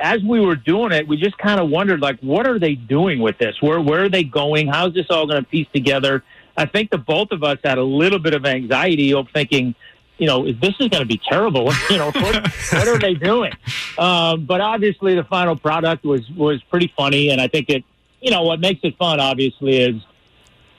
as 0.00 0.22
we 0.22 0.40
were 0.40 0.56
doing 0.56 0.90
it, 0.90 1.06
we 1.06 1.18
just 1.18 1.36
kind 1.36 1.60
of 1.60 1.68
wondered, 1.68 2.00
like, 2.00 2.18
what 2.20 2.46
are 2.46 2.58
they 2.58 2.74
doing 2.74 3.20
with 3.20 3.36
this? 3.36 3.60
Where 3.60 3.78
where 3.78 4.04
are 4.04 4.08
they 4.08 4.24
going? 4.24 4.66
How's 4.66 4.94
this 4.94 5.06
all 5.10 5.26
going 5.26 5.44
to 5.44 5.48
piece 5.48 5.68
together? 5.74 6.24
I 6.56 6.64
think 6.64 6.90
the 6.90 6.96
both 6.96 7.30
of 7.30 7.44
us 7.44 7.58
had 7.62 7.76
a 7.76 7.82
little 7.82 8.18
bit 8.18 8.32
of 8.32 8.46
anxiety 8.46 9.12
of 9.12 9.28
thinking, 9.34 9.74
you 10.16 10.26
know, 10.26 10.50
this 10.50 10.74
is 10.80 10.88
going 10.88 11.02
to 11.02 11.06
be 11.06 11.20
terrible. 11.28 11.70
you 11.90 11.98
know, 11.98 12.10
what, 12.10 12.48
what 12.72 12.88
are 12.88 12.98
they 12.98 13.12
doing? 13.12 13.52
Um, 13.98 14.46
but 14.46 14.62
obviously, 14.62 15.14
the 15.14 15.24
final 15.24 15.54
product 15.54 16.02
was 16.02 16.28
was 16.30 16.62
pretty 16.64 16.90
funny, 16.96 17.28
and 17.28 17.38
I 17.38 17.48
think 17.48 17.68
it, 17.68 17.84
you 18.22 18.30
know, 18.30 18.44
what 18.44 18.60
makes 18.60 18.80
it 18.82 18.96
fun, 18.96 19.20
obviously, 19.20 19.76
is 19.76 20.02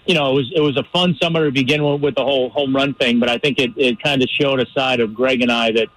you 0.08 0.16
know, 0.16 0.32
it 0.32 0.34
was 0.34 0.52
it 0.56 0.62
was 0.62 0.78
a 0.78 0.84
fun 0.86 1.16
summer 1.22 1.46
to 1.46 1.52
begin 1.52 1.84
with, 1.84 2.02
with 2.02 2.16
the 2.16 2.24
whole 2.24 2.50
home 2.50 2.76
run 2.76 2.96
thing, 2.96 3.20
but 3.20 3.30
I 3.30 3.38
think 3.38 3.60
it, 3.60 3.72
it 3.78 4.02
kind 4.02 4.24
of 4.24 4.30
showed 4.30 4.60
a 4.60 4.66
side 4.72 5.00
of 5.00 5.14
Greg 5.14 5.44
and 5.44 5.52
I 5.52 5.72
that 5.74 5.90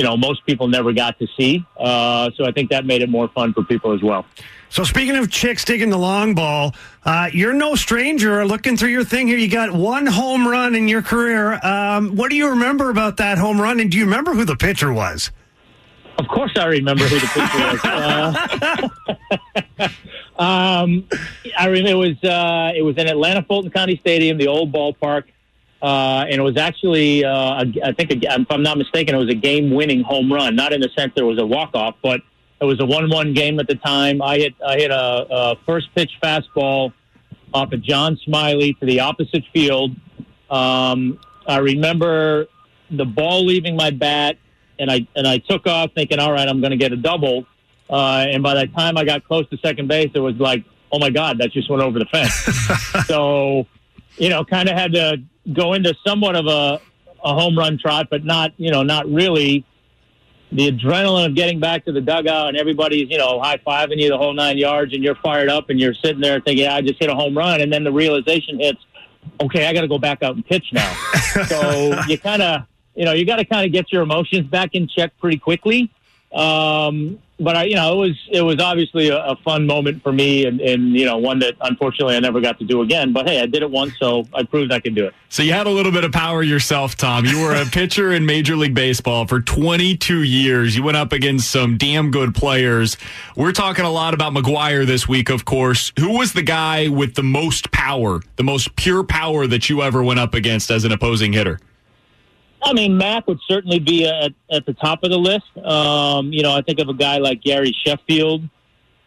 you 0.00 0.06
know 0.06 0.16
most 0.16 0.46
people 0.46 0.66
never 0.66 0.94
got 0.94 1.18
to 1.18 1.26
see. 1.36 1.62
Uh, 1.78 2.30
so 2.34 2.46
I 2.46 2.52
think 2.52 2.70
that 2.70 2.86
made 2.86 3.02
it 3.02 3.10
more 3.10 3.28
fun 3.28 3.52
for 3.52 3.62
people 3.62 3.92
as 3.92 4.02
well. 4.02 4.24
So 4.70 4.82
speaking 4.82 5.14
of 5.16 5.30
chicks 5.30 5.62
digging 5.62 5.90
the 5.90 5.98
long 5.98 6.34
ball, 6.34 6.74
uh, 7.04 7.28
you're 7.34 7.52
no 7.52 7.74
stranger. 7.74 8.46
Looking 8.46 8.78
through 8.78 8.88
your 8.88 9.04
thing 9.04 9.26
here, 9.26 9.36
you 9.36 9.50
got 9.50 9.72
one 9.72 10.06
home 10.06 10.48
run 10.48 10.74
in 10.74 10.88
your 10.88 11.02
career. 11.02 11.60
Um, 11.62 12.16
what 12.16 12.30
do 12.30 12.36
you 12.36 12.48
remember 12.48 12.88
about 12.88 13.18
that 13.18 13.36
home 13.36 13.60
run? 13.60 13.78
And 13.78 13.90
do 13.90 13.98
you 13.98 14.06
remember 14.06 14.32
who 14.32 14.46
the 14.46 14.56
pitcher 14.56 14.90
was? 14.90 15.30
Of 16.18 16.26
course, 16.28 16.52
I 16.56 16.64
remember 16.64 17.04
who 17.04 17.18
the 17.18 17.26
pitcher 17.26 17.58
was. 18.78 18.90
Uh, 20.40 20.42
um, 20.42 21.06
I 21.58 21.66
remember 21.66 21.90
it 21.90 21.94
was 22.22 22.24
uh, 22.24 22.72
it 22.74 22.80
was 22.80 22.96
in 22.96 23.06
Atlanta 23.06 23.42
Fulton 23.42 23.70
County 23.70 23.98
Stadium, 23.98 24.38
the 24.38 24.48
old 24.48 24.72
ballpark, 24.72 25.24
uh, 25.82 26.24
and 26.28 26.34
it 26.34 26.42
was 26.42 26.56
actually 26.56 27.24
uh, 27.24 27.64
I 27.84 27.92
think 27.92 28.10
if 28.10 28.46
I'm 28.50 28.62
not 28.62 28.78
mistaken, 28.78 29.14
it 29.14 29.18
was 29.18 29.30
a 29.30 29.34
game-winning 29.34 30.02
home 30.02 30.32
run. 30.32 30.56
Not 30.56 30.72
in 30.72 30.80
the 30.80 30.90
sense 30.96 31.12
there 31.14 31.26
was 31.26 31.38
a 31.38 31.46
walk-off, 31.46 31.96
but 32.02 32.20
it 32.60 32.64
was 32.64 32.80
a 32.80 32.86
one-one 32.86 33.32
game 33.32 33.58
at 33.58 33.66
the 33.66 33.76
time. 33.76 34.20
I 34.20 34.38
hit 34.38 34.54
I 34.66 34.76
hit 34.76 34.90
a, 34.90 35.26
a 35.30 35.56
first 35.66 35.94
pitch 35.94 36.12
fastball 36.22 36.92
off 37.54 37.72
of 37.72 37.82
John 37.82 38.18
Smiley 38.24 38.74
to 38.74 38.86
the 38.86 39.00
opposite 39.00 39.44
field. 39.52 39.96
Um, 40.50 41.18
I 41.46 41.58
remember 41.58 42.46
the 42.90 43.04
ball 43.04 43.44
leaving 43.44 43.76
my 43.76 43.90
bat, 43.90 44.36
and 44.78 44.90
I 44.90 45.06
and 45.16 45.26
I 45.26 45.38
took 45.38 45.66
off 45.66 45.90
thinking, 45.94 46.18
all 46.18 46.32
right, 46.32 46.48
I'm 46.48 46.60
going 46.60 46.72
to 46.72 46.76
get 46.76 46.92
a 46.92 46.96
double. 46.96 47.46
Uh, 47.88 48.26
and 48.28 48.42
by 48.42 48.54
the 48.54 48.66
time 48.68 48.96
I 48.96 49.04
got 49.04 49.24
close 49.24 49.48
to 49.48 49.58
second 49.58 49.88
base, 49.88 50.10
it 50.14 50.20
was 50.20 50.36
like, 50.36 50.64
oh 50.92 50.98
my 50.98 51.10
god, 51.10 51.38
that 51.38 51.52
just 51.52 51.68
went 51.68 51.82
over 51.82 51.98
the 51.98 52.04
fence. 52.06 52.34
so, 53.06 53.66
you 54.16 54.28
know, 54.28 54.44
kind 54.44 54.68
of 54.68 54.76
had 54.76 54.92
to 54.92 55.22
go 55.52 55.74
into 55.74 55.94
somewhat 56.06 56.36
of 56.36 56.46
a 56.46 56.80
a 57.22 57.34
home 57.34 57.56
run 57.56 57.78
trot, 57.78 58.08
but 58.10 58.24
not 58.24 58.52
you 58.56 58.70
know 58.70 58.82
not 58.82 59.06
really. 59.06 59.64
The 60.52 60.72
adrenaline 60.72 61.26
of 61.26 61.36
getting 61.36 61.60
back 61.60 61.84
to 61.84 61.92
the 61.92 62.00
dugout 62.00 62.48
and 62.48 62.56
everybody's, 62.56 63.08
you 63.08 63.18
know, 63.18 63.40
high 63.40 63.58
fiving 63.58 63.98
you 63.98 64.08
the 64.08 64.18
whole 64.18 64.32
nine 64.32 64.58
yards 64.58 64.92
and 64.92 65.00
you're 65.00 65.14
fired 65.14 65.48
up 65.48 65.70
and 65.70 65.78
you're 65.78 65.94
sitting 65.94 66.20
there 66.20 66.40
thinking, 66.40 66.66
I 66.66 66.80
just 66.80 66.98
hit 66.98 67.08
a 67.08 67.14
home 67.14 67.38
run. 67.38 67.60
And 67.60 67.72
then 67.72 67.84
the 67.84 67.92
realization 67.92 68.58
hits, 68.58 68.80
okay, 69.40 69.66
I 69.66 69.72
got 69.72 69.82
to 69.82 69.86
go 69.86 69.96
back 69.96 70.24
out 70.24 70.34
and 70.34 70.44
pitch 70.44 70.64
now. 70.72 70.92
so 71.46 72.02
you 72.08 72.18
kind 72.18 72.42
of, 72.42 72.62
you 72.96 73.04
know, 73.04 73.12
you 73.12 73.24
got 73.24 73.36
to 73.36 73.44
kind 73.44 73.64
of 73.64 73.72
get 73.72 73.92
your 73.92 74.02
emotions 74.02 74.48
back 74.48 74.70
in 74.74 74.88
check 74.88 75.16
pretty 75.20 75.38
quickly. 75.38 75.88
Um, 76.32 77.18
but 77.40 77.56
I, 77.56 77.64
you 77.64 77.74
know, 77.74 77.94
it 77.94 78.08
was 78.08 78.28
it 78.30 78.42
was 78.42 78.60
obviously 78.60 79.08
a, 79.08 79.18
a 79.18 79.36
fun 79.36 79.66
moment 79.66 80.02
for 80.02 80.12
me, 80.12 80.44
and, 80.44 80.60
and 80.60 80.94
you 80.94 81.06
know, 81.06 81.16
one 81.16 81.38
that 81.38 81.54
unfortunately 81.62 82.14
I 82.14 82.20
never 82.20 82.40
got 82.40 82.58
to 82.58 82.64
do 82.64 82.82
again. 82.82 83.12
But 83.12 83.26
hey, 83.26 83.40
I 83.40 83.46
did 83.46 83.62
it 83.62 83.70
once, 83.70 83.94
so 83.98 84.24
I 84.34 84.42
proved 84.42 84.70
I 84.72 84.78
could 84.78 84.94
do 84.94 85.06
it. 85.06 85.14
So 85.30 85.42
you 85.42 85.52
had 85.52 85.66
a 85.66 85.70
little 85.70 85.90
bit 85.90 86.04
of 86.04 86.12
power 86.12 86.42
yourself, 86.42 86.96
Tom. 86.96 87.24
You 87.24 87.40
were 87.40 87.54
a 87.54 87.64
pitcher 87.72 88.12
in 88.12 88.26
Major 88.26 88.56
League 88.56 88.74
Baseball 88.74 89.26
for 89.26 89.40
22 89.40 90.22
years. 90.22 90.76
You 90.76 90.82
went 90.82 90.98
up 90.98 91.12
against 91.12 91.50
some 91.50 91.78
damn 91.78 92.10
good 92.10 92.34
players. 92.34 92.96
We're 93.36 93.52
talking 93.52 93.86
a 93.86 93.90
lot 93.90 94.12
about 94.12 94.34
McGwire 94.34 94.86
this 94.86 95.08
week, 95.08 95.30
of 95.30 95.44
course. 95.44 95.92
Who 95.98 96.18
was 96.18 96.34
the 96.34 96.42
guy 96.42 96.88
with 96.88 97.14
the 97.14 97.22
most 97.22 97.72
power, 97.72 98.20
the 98.36 98.44
most 98.44 98.76
pure 98.76 99.02
power 99.02 99.46
that 99.46 99.70
you 99.70 99.82
ever 99.82 100.02
went 100.02 100.20
up 100.20 100.34
against 100.34 100.70
as 100.70 100.84
an 100.84 100.92
opposing 100.92 101.32
hitter? 101.32 101.58
I 102.62 102.72
mean, 102.72 102.96
Mac 102.96 103.26
would 103.26 103.40
certainly 103.48 103.78
be 103.78 104.06
at, 104.06 104.32
at 104.50 104.66
the 104.66 104.74
top 104.74 105.02
of 105.02 105.10
the 105.10 105.18
list. 105.18 105.56
Um, 105.64 106.32
you 106.32 106.42
know, 106.42 106.54
I 106.54 106.62
think 106.62 106.78
of 106.78 106.88
a 106.88 106.94
guy 106.94 107.18
like 107.18 107.42
Gary 107.42 107.74
Sheffield. 107.84 108.42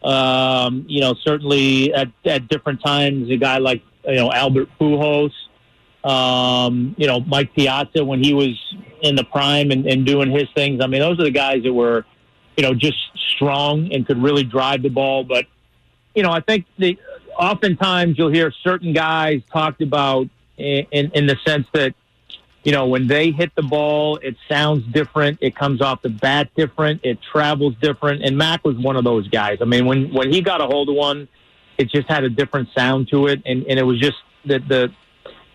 Um, 0.04 0.86
you 0.88 1.02
know, 1.02 1.14
certainly 1.24 1.94
at, 1.94 2.10
at 2.26 2.48
different 2.48 2.84
times, 2.84 3.30
a 3.30 3.38
guy 3.38 3.60
like, 3.60 3.82
you 4.06 4.16
know, 4.16 4.32
Albert 4.32 4.70
Pujols. 4.80 5.32
Um, 6.04 6.96
you 6.98 7.08
know, 7.08 7.22
Mike 7.22 7.54
Piazza 7.54 8.04
when 8.04 8.22
he 8.22 8.34
was 8.34 8.60
in 9.02 9.16
the 9.16 9.24
prime 9.24 9.72
and, 9.72 9.88
and 9.88 10.06
doing 10.06 10.30
his 10.32 10.50
things. 10.54 10.82
I 10.84 10.88
mean, 10.88 11.00
those 11.00 11.18
are 11.20 11.24
the 11.24 11.32
guys 11.32 11.64
that 11.64 11.72
were, 11.72 12.06
you 12.58 12.64
know, 12.64 12.74
just 12.74 12.98
strong 13.36 13.94
and 13.94 14.06
could 14.06 14.22
really 14.22 14.44
drive 14.44 14.82
the 14.82 14.90
ball. 14.90 15.24
But, 15.24 15.46
you 16.14 16.22
know, 16.22 16.32
I 16.32 16.42
think 16.42 16.66
the, 16.78 17.00
oftentimes 17.40 18.18
you'll 18.18 18.34
hear 18.34 18.52
certain 18.64 18.92
guys 18.92 19.42
talked 19.52 19.82
about 19.82 20.28
in, 20.58 20.86
in, 20.92 21.12
in 21.12 21.26
the 21.26 21.38
sense 21.46 21.68
that, 21.74 21.96
you 22.64 22.72
know, 22.72 22.88
when 22.88 23.08
they 23.08 23.32
hit 23.32 23.54
the 23.56 23.62
ball, 23.62 24.18
it 24.18 24.38
sounds 24.48 24.86
different. 24.94 25.38
It 25.42 25.56
comes 25.56 25.82
off 25.82 26.02
the 26.02 26.10
bat 26.10 26.50
different. 26.56 27.02
It 27.04 27.20
travels 27.22 27.76
different. 27.82 28.24
And 28.24 28.38
Mac 28.38 28.64
was 28.64 28.78
one 28.78 28.96
of 28.96 29.04
those 29.04 29.28
guys. 29.28 29.58
I 29.62 29.66
mean, 29.66 29.86
when, 29.86 30.14
when 30.14 30.32
he 30.32 30.42
got 30.42 30.62
a 30.62 30.66
hold 30.66 30.88
of 30.88 30.96
one, 30.96 31.28
it 31.78 31.90
just 31.90 32.08
had 32.08 32.24
a 32.24 32.30
different 32.30 32.70
sound 32.76 33.10
to 33.10 33.28
it. 33.28 33.42
And, 33.46 33.66
and 33.68 33.78
it 33.78 33.84
was 33.84 34.00
just 34.00 34.18
that 34.46 34.68
the, 34.68 34.94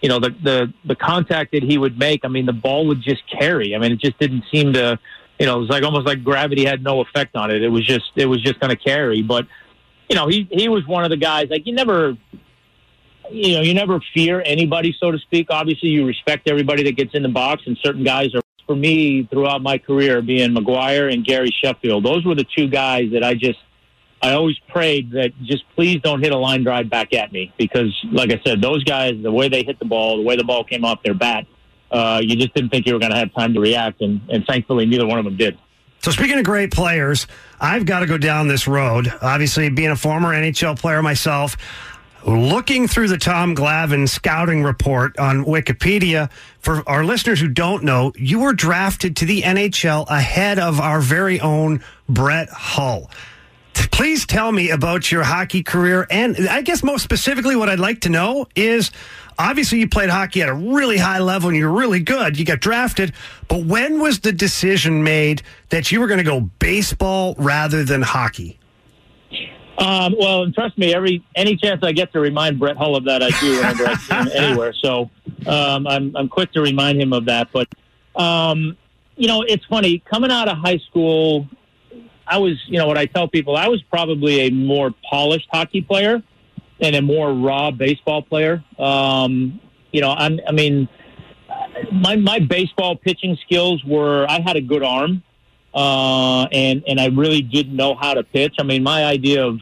you 0.03 0.09
know, 0.09 0.19
the, 0.19 0.31
the, 0.43 0.73
the 0.85 0.95
contact 0.95 1.53
that 1.53 1.63
he 1.63 1.79
would 1.79 1.99
make. 1.99 2.25
I 2.25 2.29
mean, 2.29 2.45
the 2.45 2.53
ball 2.53 2.87
would 2.89 3.01
just 3.01 3.23
carry. 3.31 3.75
I 3.75 3.79
mean, 3.79 3.93
it 3.93 4.01
just 4.01 4.19
didn't 4.19 4.45
seem 4.53 4.75
to, 4.75 4.99
you 5.39 5.47
know, 5.47 5.57
it 5.57 5.61
was 5.61 5.69
like 5.71 5.85
almost 5.85 6.07
like 6.07 6.23
gravity 6.23 6.65
had 6.67 6.83
no 6.83 7.01
effect 7.01 7.37
on 7.37 7.51
it. 7.51 7.63
It 7.63 7.69
was 7.69 7.87
just, 7.87 8.11
it 8.17 8.27
was 8.27 8.43
just 8.43 8.61
going 8.61 8.71
to 8.71 8.77
carry. 8.77 9.23
But, 9.23 9.47
you 10.11 10.17
know, 10.17 10.27
he, 10.27 10.47
he 10.51 10.69
was 10.69 10.87
one 10.87 11.05
of 11.05 11.11
the 11.11 11.17
guys, 11.17 11.49
like 11.49 11.67
you 11.67 11.73
never, 11.73 12.17
you 13.31 13.55
know, 13.55 13.63
you 13.63 13.75
never 13.75 14.01
fear 14.15 14.43
anybody, 14.45 14.95
so 14.99 15.11
to 15.11 15.19
speak. 15.19 15.49
Obviously, 15.51 15.89
you 15.89 16.07
respect 16.07 16.49
everybody 16.49 16.83
that 16.85 16.97
gets 16.97 17.15
in 17.15 17.23
the 17.23 17.29
box, 17.29 17.63
and 17.67 17.77
certain 17.83 18.05
guys 18.05 18.35
are. 18.35 18.41
For 18.67 18.77
me, 18.77 19.27
throughout 19.33 19.63
my 19.63 19.79
career, 19.79 20.21
being 20.21 20.51
McGwire 20.55 21.11
and 21.11 21.25
Gary 21.25 21.51
Sheffield, 21.65 22.05
those 22.05 22.27
were 22.27 22.35
the 22.35 22.45
two 22.45 22.69
guys 22.69 23.11
that 23.13 23.25
I 23.25 23.33
just, 23.33 23.59
I 24.21 24.33
always 24.33 24.59
prayed 24.69 25.13
that 25.13 25.33
just 25.43 25.65
please 25.75 26.03
don't 26.03 26.23
hit 26.23 26.33
a 26.33 26.37
line 26.37 26.65
drive 26.65 26.91
back 26.91 27.15
at 27.15 27.33
me 27.33 27.51
because, 27.57 27.99
like 28.13 28.31
I 28.31 28.39
said, 28.45 28.61
those 28.61 28.85
guys, 28.85 29.15
the 29.23 29.33
way 29.33 29.49
they 29.49 29.63
hit 29.63 29.79
the 29.79 29.87
ball, 29.87 30.19
the 30.19 30.23
way 30.23 30.37
the 30.37 30.45
ball 30.45 30.65
came 30.65 30.85
off 30.85 31.03
their 31.03 31.15
bat, 31.15 31.47
uh, 31.91 32.21
you 32.23 32.37
just 32.37 32.53
didn't 32.53 32.69
think 32.69 32.87
you 32.87 32.93
were 32.93 32.99
going 32.99 33.11
to 33.13 33.17
have 33.17 33.33
time 33.33 33.55
to 33.55 33.61
react, 33.61 34.03
and, 34.03 34.21
and 34.29 34.45
thankfully, 34.45 34.85
neither 34.85 35.07
one 35.07 35.19
of 35.19 35.25
them 35.25 35.39
did. 35.39 35.57
So 36.01 36.11
speaking 36.11 36.39
of 36.39 36.45
great 36.45 36.71
players, 36.71 37.27
I've 37.61 37.85
got 37.85 38.01
to 38.01 38.07
go 38.07 38.19
down 38.19 38.49
this 38.49 38.69
road. 38.69 39.13
Obviously, 39.21 39.69
being 39.69 39.91
a 39.91 39.97
former 39.97 40.33
NHL 40.33 40.79
player 40.79 41.03
myself, 41.03 41.57
looking 42.27 42.89
through 42.89 43.09
the 43.09 43.19
Tom 43.19 43.55
Glavine 43.55 44.09
scouting 44.09 44.63
report 44.63 45.19
on 45.19 45.45
Wikipedia, 45.45 46.31
for 46.61 46.83
our 46.89 47.05
listeners 47.05 47.41
who 47.41 47.49
don't 47.49 47.85
know, 47.85 48.13
you 48.17 48.41
were 48.41 48.53
drafted 48.53 49.17
to 49.17 49.25
the 49.25 49.43
NHL 49.43 50.09
ahead 50.09 50.59
of 50.59 50.81
our 50.81 51.01
very 51.01 51.41
own 51.41 51.83
Brett 52.09 52.49
Hull. 52.51 53.11
Please 53.75 54.27
tell 54.27 54.51
me 54.51 54.71
about 54.71 55.11
your 55.11 55.23
hockey 55.23 55.63
career. 55.63 56.07
And 56.11 56.49
I 56.49 56.63
guess 56.63 56.83
most 56.83 57.03
specifically, 57.03 57.57
what 57.57 57.69
I'd 57.69 57.79
like 57.79 58.01
to 58.03 58.09
know 58.09 58.47
is 58.57 58.91
obviously 59.39 59.79
you 59.79 59.89
played 59.89 60.11
hockey 60.11 60.43
at 60.43 60.49
a 60.49 60.55
really 60.55 60.99
high 60.99 61.21
level 61.21 61.49
and 61.49 61.57
you're 61.57 61.71
really 61.71 62.01
good. 62.01 62.39
You 62.39 62.45
got 62.45 62.61
drafted. 62.61 63.13
But 63.47 63.65
when 63.65 64.01
was 64.01 64.21
the 64.21 64.33
decision 64.33 65.05
made 65.05 65.43
that 65.69 65.93
you 65.93 66.01
were 66.01 66.09
going 66.09 66.19
to 66.19 66.25
go 66.25 66.41
baseball 66.41 67.35
rather 67.39 67.85
than 67.85 68.03
hockey? 68.03 68.58
Um, 69.79 70.17
well, 70.19 70.43
and 70.43 70.53
trust 70.53 70.77
me, 70.77 70.93
every 70.93 71.25
any 71.37 71.57
chance 71.57 71.83
I 71.85 71.93
get 71.93 72.13
to 72.13 72.21
remind 72.21 72.59
Brett 72.59 72.77
Hull 72.77 72.97
of 72.97 73.05
that, 73.05 73.23
I 73.23 73.31
do 73.41 73.57
whenever 73.57 73.87
I 73.87 73.95
see 73.95 74.15
him 74.15 74.29
anywhere. 74.35 74.73
So 74.73 75.11
um, 75.47 75.87
I'm 75.87 76.17
I'm 76.17 76.29
quick 76.29 76.53
to 76.53 76.61
remind 76.61 77.01
him 77.01 77.13
of 77.13 77.27
that. 77.27 77.49
But 77.53 77.69
um, 78.21 78.77
you 79.17 79.29
know, 79.29 79.43
it's 79.43 79.65
funny 79.67 80.01
coming 80.01 80.33
out 80.33 80.49
of 80.49 80.59
high 80.59 80.79
school. 80.79 81.47
I 82.27 82.39
was, 82.39 82.61
you 82.67 82.79
know, 82.79 82.87
what 82.87 82.99
I 82.99 83.07
tell 83.07 83.27
people, 83.29 83.57
I 83.57 83.69
was 83.69 83.83
probably 83.85 84.41
a 84.41 84.51
more 84.51 84.93
polished 85.09 85.49
hockey 85.51 85.81
player 85.81 86.23
and 86.81 86.97
a 86.97 87.01
more 87.01 87.33
raw 87.33 87.71
baseball 87.71 88.21
player. 88.23 88.63
Um, 88.79 89.61
you 89.93 90.01
know, 90.01 90.11
I'm, 90.11 90.39
I 90.47 90.53
mean, 90.53 90.89
my 91.93 92.17
my 92.17 92.41
baseball 92.41 92.97
pitching 92.97 93.39
skills 93.45 93.83
were 93.85 94.27
I 94.29 94.41
had 94.41 94.57
a 94.57 94.61
good 94.61 94.83
arm 94.83 95.23
uh, 95.75 96.45
and 96.53 96.83
and 96.87 97.01
I 97.01 97.07
really 97.07 97.43
didn't 97.43 97.77
know 97.77 97.95
how 97.95 98.15
to 98.15 98.23
pitch. 98.23 98.57
I 98.59 98.63
mean, 98.63 98.83
my 98.83 99.05
idea 99.05 99.47
of 99.47 99.59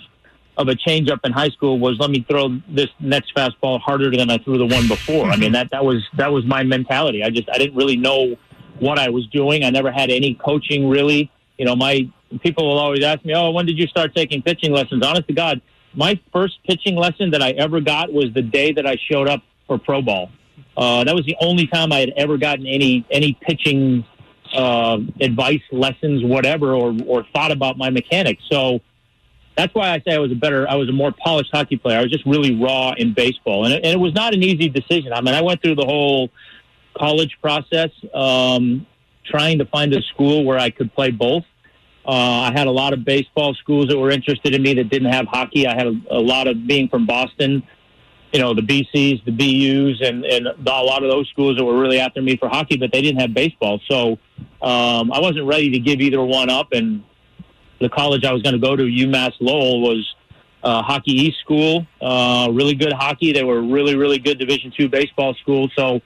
of 0.56 0.68
a 0.68 0.74
changeup 0.74 1.20
in 1.24 1.32
high 1.32 1.50
school 1.50 1.78
was 1.78 1.98
let 1.98 2.10
me 2.10 2.24
throw 2.28 2.60
this 2.68 2.88
next 2.98 3.34
fastball 3.34 3.80
harder 3.80 4.10
than 4.10 4.30
I 4.30 4.38
threw 4.38 4.56
the 4.56 4.66
one 4.66 4.88
before. 4.88 5.26
I 5.26 5.36
mean 5.36 5.52
that 5.52 5.70
that 5.70 5.84
was 5.84 6.02
that 6.16 6.32
was 6.32 6.44
my 6.46 6.62
mentality. 6.62 7.22
I 7.22 7.30
just 7.30 7.48
I 7.50 7.58
didn't 7.58 7.76
really 7.76 7.96
know 7.96 8.36
what 8.78 8.98
I 8.98 9.08
was 9.10 9.26
doing. 9.28 9.64
I 9.64 9.70
never 9.70 9.90
had 9.90 10.10
any 10.10 10.34
coaching 10.34 10.88
really. 10.88 11.30
You 11.58 11.64
know, 11.64 11.76
my 11.76 12.08
people 12.40 12.66
will 12.66 12.78
always 12.78 13.04
ask 13.04 13.24
me, 13.24 13.34
"Oh, 13.34 13.50
when 13.50 13.66
did 13.66 13.78
you 13.78 13.86
start 13.86 14.14
taking 14.14 14.42
pitching 14.42 14.72
lessons?" 14.72 15.04
Honest 15.04 15.26
to 15.28 15.34
God, 15.34 15.60
my 15.94 16.18
first 16.32 16.58
pitching 16.64 16.96
lesson 16.96 17.30
that 17.30 17.42
I 17.42 17.50
ever 17.52 17.80
got 17.80 18.12
was 18.12 18.32
the 18.34 18.42
day 18.42 18.72
that 18.72 18.86
I 18.86 18.96
showed 19.10 19.28
up 19.28 19.42
for 19.66 19.78
pro 19.78 20.02
ball. 20.02 20.30
Uh, 20.76 21.04
that 21.04 21.14
was 21.14 21.24
the 21.24 21.36
only 21.40 21.66
time 21.66 21.90
I 21.90 22.00
had 22.00 22.12
ever 22.16 22.36
gotten 22.36 22.66
any 22.66 23.04
any 23.10 23.36
pitching 23.40 24.04
uh, 24.56 24.98
advice, 25.20 25.62
lessons, 25.70 26.24
whatever, 26.24 26.74
or, 26.74 26.96
or 27.06 27.24
thought 27.32 27.52
about 27.52 27.76
my 27.76 27.90
mechanics. 27.90 28.42
So 28.50 28.80
that's 29.56 29.74
why 29.74 29.90
I 29.90 30.00
say 30.00 30.14
I 30.14 30.18
was 30.18 30.32
a 30.32 30.34
better, 30.34 30.68
I 30.68 30.74
was 30.76 30.88
a 30.88 30.92
more 30.92 31.12
polished 31.12 31.50
hockey 31.52 31.76
player. 31.76 31.98
I 31.98 32.02
was 32.02 32.10
just 32.10 32.26
really 32.26 32.54
raw 32.60 32.92
in 32.96 33.14
baseball, 33.14 33.64
and 33.64 33.74
it, 33.74 33.84
and 33.84 33.92
it 33.92 34.00
was 34.00 34.14
not 34.14 34.34
an 34.34 34.42
easy 34.42 34.68
decision. 34.68 35.12
I 35.12 35.20
mean, 35.20 35.34
I 35.34 35.42
went 35.42 35.62
through 35.62 35.76
the 35.76 35.86
whole 35.86 36.30
college 36.96 37.36
process, 37.40 37.90
um, 38.14 38.86
trying 39.24 39.58
to 39.58 39.66
find 39.66 39.92
a 39.92 40.02
school 40.02 40.44
where 40.44 40.58
I 40.58 40.70
could 40.70 40.94
play 40.94 41.10
both. 41.10 41.44
Uh, 42.06 42.48
I 42.48 42.52
had 42.52 42.68
a 42.68 42.70
lot 42.70 42.92
of 42.92 43.04
baseball 43.04 43.54
schools 43.54 43.88
that 43.88 43.98
were 43.98 44.10
interested 44.10 44.54
in 44.54 44.62
me 44.62 44.74
that 44.74 44.88
didn't 44.88 45.12
have 45.12 45.26
hockey. 45.26 45.66
I 45.66 45.74
had 45.74 45.88
a, 45.88 46.00
a 46.10 46.20
lot 46.20 46.46
of 46.46 46.66
being 46.66 46.88
from 46.88 47.04
Boston 47.04 47.62
you 48.36 48.42
know, 48.42 48.52
the 48.52 48.60
BCs, 48.60 49.24
the 49.24 49.30
BUs, 49.32 50.06
and, 50.06 50.22
and 50.26 50.46
a 50.46 50.82
lot 50.82 51.02
of 51.02 51.08
those 51.08 51.26
schools 51.30 51.56
that 51.56 51.64
were 51.64 51.80
really 51.80 51.98
after 51.98 52.20
me 52.20 52.36
for 52.36 52.50
hockey, 52.50 52.76
but 52.76 52.92
they 52.92 53.00
didn't 53.00 53.18
have 53.18 53.32
baseball. 53.32 53.80
So 53.88 54.18
um, 54.60 55.10
I 55.10 55.20
wasn't 55.20 55.46
ready 55.46 55.70
to 55.70 55.78
give 55.78 56.02
either 56.02 56.22
one 56.22 56.50
up. 56.50 56.72
And 56.72 57.02
the 57.80 57.88
college 57.88 58.26
I 58.26 58.34
was 58.34 58.42
going 58.42 58.52
to 58.52 58.58
go 58.58 58.76
to, 58.76 58.82
UMass 58.82 59.32
Lowell, 59.40 59.80
was 59.80 60.14
uh, 60.62 60.82
Hockey 60.82 61.12
East 61.12 61.38
school, 61.40 61.86
uh, 62.02 62.50
really 62.52 62.74
good 62.74 62.92
hockey. 62.92 63.32
They 63.32 63.42
were 63.42 63.62
really, 63.62 63.96
really 63.96 64.18
good 64.18 64.38
Division 64.38 64.70
two 64.76 64.90
baseball 64.90 65.32
school. 65.40 65.70
So 65.74 66.02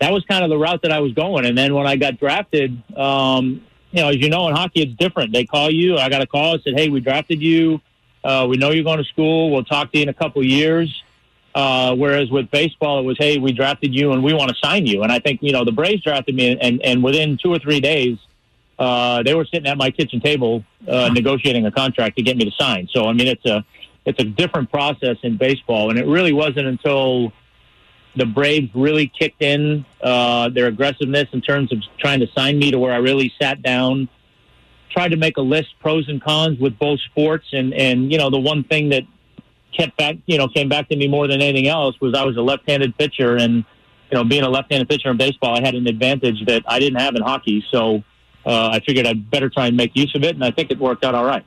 that 0.00 0.12
was 0.12 0.24
kind 0.24 0.42
of 0.42 0.50
the 0.50 0.58
route 0.58 0.82
that 0.82 0.90
I 0.90 0.98
was 0.98 1.12
going. 1.12 1.46
And 1.46 1.56
then 1.56 1.74
when 1.74 1.86
I 1.86 1.94
got 1.94 2.18
drafted, 2.18 2.76
um, 2.98 3.64
you 3.92 4.02
know, 4.02 4.08
as 4.08 4.16
you 4.16 4.30
know, 4.30 4.48
in 4.48 4.56
hockey, 4.56 4.82
it's 4.82 4.96
different. 4.96 5.32
They 5.32 5.44
call 5.44 5.70
you. 5.70 5.96
I 5.96 6.08
got 6.08 6.22
a 6.22 6.26
call. 6.26 6.56
I 6.56 6.58
said, 6.64 6.74
"Hey, 6.76 6.88
we 6.88 6.98
drafted 6.98 7.40
you. 7.40 7.80
Uh, 8.24 8.48
we 8.50 8.56
know 8.56 8.70
you're 8.70 8.82
going 8.82 8.98
to 8.98 9.04
school. 9.04 9.52
We'll 9.52 9.62
talk 9.62 9.92
to 9.92 9.98
you 9.98 10.02
in 10.02 10.08
a 10.08 10.14
couple 10.14 10.44
years." 10.44 10.92
Uh, 11.54 11.94
whereas 11.94 12.30
with 12.30 12.50
baseball, 12.50 13.00
it 13.00 13.02
was, 13.02 13.18
hey, 13.18 13.38
we 13.38 13.52
drafted 13.52 13.94
you 13.94 14.12
and 14.12 14.24
we 14.24 14.32
want 14.32 14.48
to 14.48 14.56
sign 14.62 14.86
you. 14.86 15.02
And 15.02 15.12
I 15.12 15.18
think, 15.18 15.42
you 15.42 15.52
know, 15.52 15.64
the 15.64 15.72
Braves 15.72 16.02
drafted 16.02 16.34
me, 16.34 16.56
and, 16.58 16.80
and 16.82 17.02
within 17.02 17.36
two 17.36 17.52
or 17.52 17.58
three 17.58 17.80
days, 17.80 18.16
uh, 18.78 19.22
they 19.22 19.34
were 19.34 19.44
sitting 19.44 19.66
at 19.66 19.76
my 19.76 19.90
kitchen 19.90 20.20
table 20.20 20.64
uh, 20.88 21.10
negotiating 21.12 21.66
a 21.66 21.70
contract 21.70 22.16
to 22.16 22.22
get 22.22 22.36
me 22.36 22.44
to 22.46 22.50
sign. 22.52 22.88
So, 22.90 23.06
I 23.06 23.12
mean, 23.12 23.28
it's 23.28 23.44
a 23.44 23.64
it's 24.04 24.18
a 24.18 24.24
different 24.24 24.70
process 24.70 25.16
in 25.22 25.36
baseball, 25.36 25.90
and 25.90 25.98
it 25.98 26.06
really 26.06 26.32
wasn't 26.32 26.66
until 26.66 27.32
the 28.16 28.26
Braves 28.26 28.68
really 28.74 29.06
kicked 29.06 29.42
in 29.42 29.84
uh, 30.02 30.48
their 30.48 30.66
aggressiveness 30.66 31.28
in 31.32 31.40
terms 31.40 31.72
of 31.72 31.78
trying 31.98 32.20
to 32.20 32.26
sign 32.34 32.58
me 32.58 32.70
to 32.72 32.78
where 32.78 32.92
I 32.92 32.96
really 32.96 33.32
sat 33.40 33.62
down, 33.62 34.08
tried 34.90 35.10
to 35.10 35.16
make 35.16 35.36
a 35.36 35.40
list 35.40 35.68
pros 35.80 36.08
and 36.08 36.20
cons 36.20 36.58
with 36.58 36.78
both 36.78 37.00
sports, 37.00 37.46
and 37.52 37.72
and 37.74 38.10
you 38.10 38.18
know 38.18 38.30
the 38.30 38.40
one 38.40 38.64
thing 38.64 38.88
that 38.88 39.04
kept 39.76 39.96
back, 39.96 40.16
you 40.26 40.38
know, 40.38 40.48
came 40.48 40.68
back 40.68 40.88
to 40.88 40.96
me 40.96 41.08
more 41.08 41.26
than 41.26 41.40
anything 41.40 41.68
else 41.68 42.00
was 42.00 42.14
I 42.14 42.24
was 42.24 42.36
a 42.36 42.42
left-handed 42.42 42.96
pitcher, 42.96 43.36
and 43.36 43.64
you 44.10 44.18
know, 44.18 44.24
being 44.24 44.42
a 44.42 44.48
left-handed 44.48 44.88
pitcher 44.88 45.10
in 45.10 45.16
baseball, 45.16 45.56
I 45.56 45.60
had 45.60 45.74
an 45.74 45.86
advantage 45.86 46.44
that 46.46 46.62
I 46.66 46.78
didn't 46.78 47.00
have 47.00 47.14
in 47.14 47.22
hockey. 47.22 47.64
So 47.70 48.02
uh, 48.44 48.68
I 48.68 48.80
figured 48.80 49.06
I'd 49.06 49.30
better 49.30 49.48
try 49.48 49.66
and 49.66 49.76
make 49.76 49.92
use 49.94 50.14
of 50.14 50.24
it, 50.24 50.34
and 50.34 50.44
I 50.44 50.50
think 50.50 50.70
it 50.70 50.78
worked 50.78 51.04
out 51.04 51.14
all 51.14 51.24
right. 51.24 51.44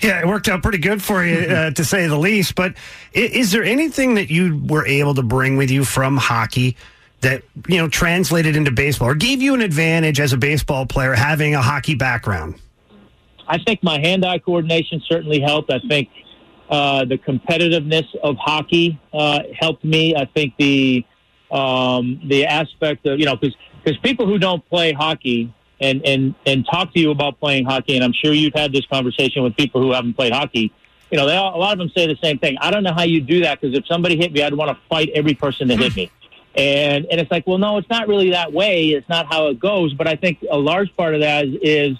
Yeah, 0.00 0.20
it 0.20 0.26
worked 0.26 0.48
out 0.48 0.62
pretty 0.62 0.78
good 0.78 1.02
for 1.02 1.24
you, 1.24 1.38
uh, 1.48 1.70
to 1.72 1.84
say 1.84 2.06
the 2.06 2.18
least. 2.18 2.54
But 2.54 2.74
is, 3.12 3.30
is 3.30 3.52
there 3.52 3.64
anything 3.64 4.14
that 4.14 4.30
you 4.30 4.62
were 4.66 4.86
able 4.86 5.14
to 5.14 5.22
bring 5.22 5.56
with 5.56 5.70
you 5.70 5.84
from 5.84 6.16
hockey? 6.16 6.76
that 7.20 7.42
you 7.66 7.78
know 7.78 7.88
translated 7.88 8.54
into 8.54 8.70
baseball 8.70 9.08
or 9.08 9.14
gave 9.16 9.42
you 9.42 9.52
an 9.52 9.60
advantage 9.60 10.20
as 10.20 10.32
a 10.32 10.36
baseball 10.36 10.86
player 10.86 11.14
having 11.14 11.52
a 11.52 11.60
hockey 11.60 11.96
background 11.96 12.54
I 13.48 13.58
think 13.58 13.82
my 13.82 13.98
hand-eye 13.98 14.40
coordination 14.40 15.02
certainly 15.08 15.40
helped. 15.40 15.72
I 15.72 15.80
think 15.80 16.10
uh, 16.68 17.04
the 17.04 17.18
competitiveness 17.18 18.06
of 18.22 18.36
hockey 18.36 19.00
uh, 19.12 19.40
helped 19.58 19.84
me. 19.84 20.14
I 20.14 20.26
think 20.26 20.54
the 20.58 21.04
um, 21.50 22.20
the 22.26 22.46
aspect 22.46 23.06
of 23.06 23.18
you 23.18 23.24
know 23.24 23.36
because 23.36 23.56
because 23.82 23.98
people 23.98 24.26
who 24.26 24.38
don't 24.38 24.66
play 24.68 24.92
hockey 24.92 25.52
and 25.80 26.04
and 26.04 26.34
and 26.46 26.66
talk 26.70 26.92
to 26.92 27.00
you 27.00 27.10
about 27.10 27.40
playing 27.40 27.64
hockey, 27.64 27.96
and 27.96 28.04
I'm 28.04 28.12
sure 28.12 28.32
you've 28.32 28.54
had 28.54 28.72
this 28.72 28.86
conversation 28.86 29.42
with 29.42 29.56
people 29.56 29.80
who 29.80 29.92
haven't 29.92 30.14
played 30.14 30.32
hockey. 30.32 30.72
You 31.10 31.16
know, 31.16 31.26
they 31.26 31.36
all, 31.36 31.56
a 31.56 31.58
lot 31.58 31.72
of 31.72 31.78
them 31.78 31.90
say 31.96 32.06
the 32.06 32.18
same 32.22 32.38
thing. 32.38 32.58
I 32.60 32.70
don't 32.70 32.82
know 32.82 32.92
how 32.92 33.04
you 33.04 33.22
do 33.22 33.40
that 33.40 33.60
because 33.60 33.76
if 33.76 33.86
somebody 33.86 34.16
hit 34.16 34.30
me, 34.32 34.42
I'd 34.42 34.52
want 34.52 34.70
to 34.70 34.78
fight 34.90 35.08
every 35.14 35.34
person 35.34 35.68
that 35.68 35.78
hit 35.78 35.96
me. 35.96 36.10
And 36.56 37.06
and 37.08 37.20
it's 37.20 37.30
like, 37.30 37.46
well, 37.46 37.58
no, 37.58 37.76
it's 37.76 37.88
not 37.88 38.08
really 38.08 38.30
that 38.30 38.52
way. 38.52 38.88
It's 38.88 39.08
not 39.08 39.26
how 39.26 39.46
it 39.46 39.60
goes. 39.60 39.94
But 39.94 40.08
I 40.08 40.16
think 40.16 40.44
a 40.50 40.56
large 40.56 40.92
part 40.96 41.14
of 41.14 41.20
that 41.20 41.44
is, 41.44 41.54
is 41.62 41.98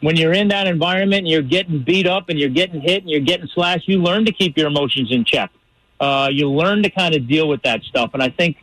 when 0.00 0.16
you're 0.16 0.32
in 0.32 0.48
that 0.48 0.66
environment 0.66 1.20
and 1.20 1.28
you're 1.28 1.42
getting 1.42 1.82
beat 1.82 2.06
up 2.06 2.28
and 2.28 2.38
you're 2.38 2.48
getting 2.48 2.80
hit 2.80 3.02
and 3.02 3.10
you're 3.10 3.20
getting 3.20 3.48
slashed, 3.48 3.88
you 3.88 4.00
learn 4.00 4.24
to 4.24 4.32
keep 4.32 4.56
your 4.56 4.68
emotions 4.68 5.10
in 5.10 5.24
check. 5.24 5.50
Uh, 6.00 6.28
you 6.30 6.48
learn 6.48 6.82
to 6.82 6.90
kind 6.90 7.14
of 7.14 7.26
deal 7.26 7.48
with 7.48 7.62
that 7.62 7.82
stuff. 7.82 8.10
And 8.14 8.22
I 8.22 8.28
think 8.28 8.56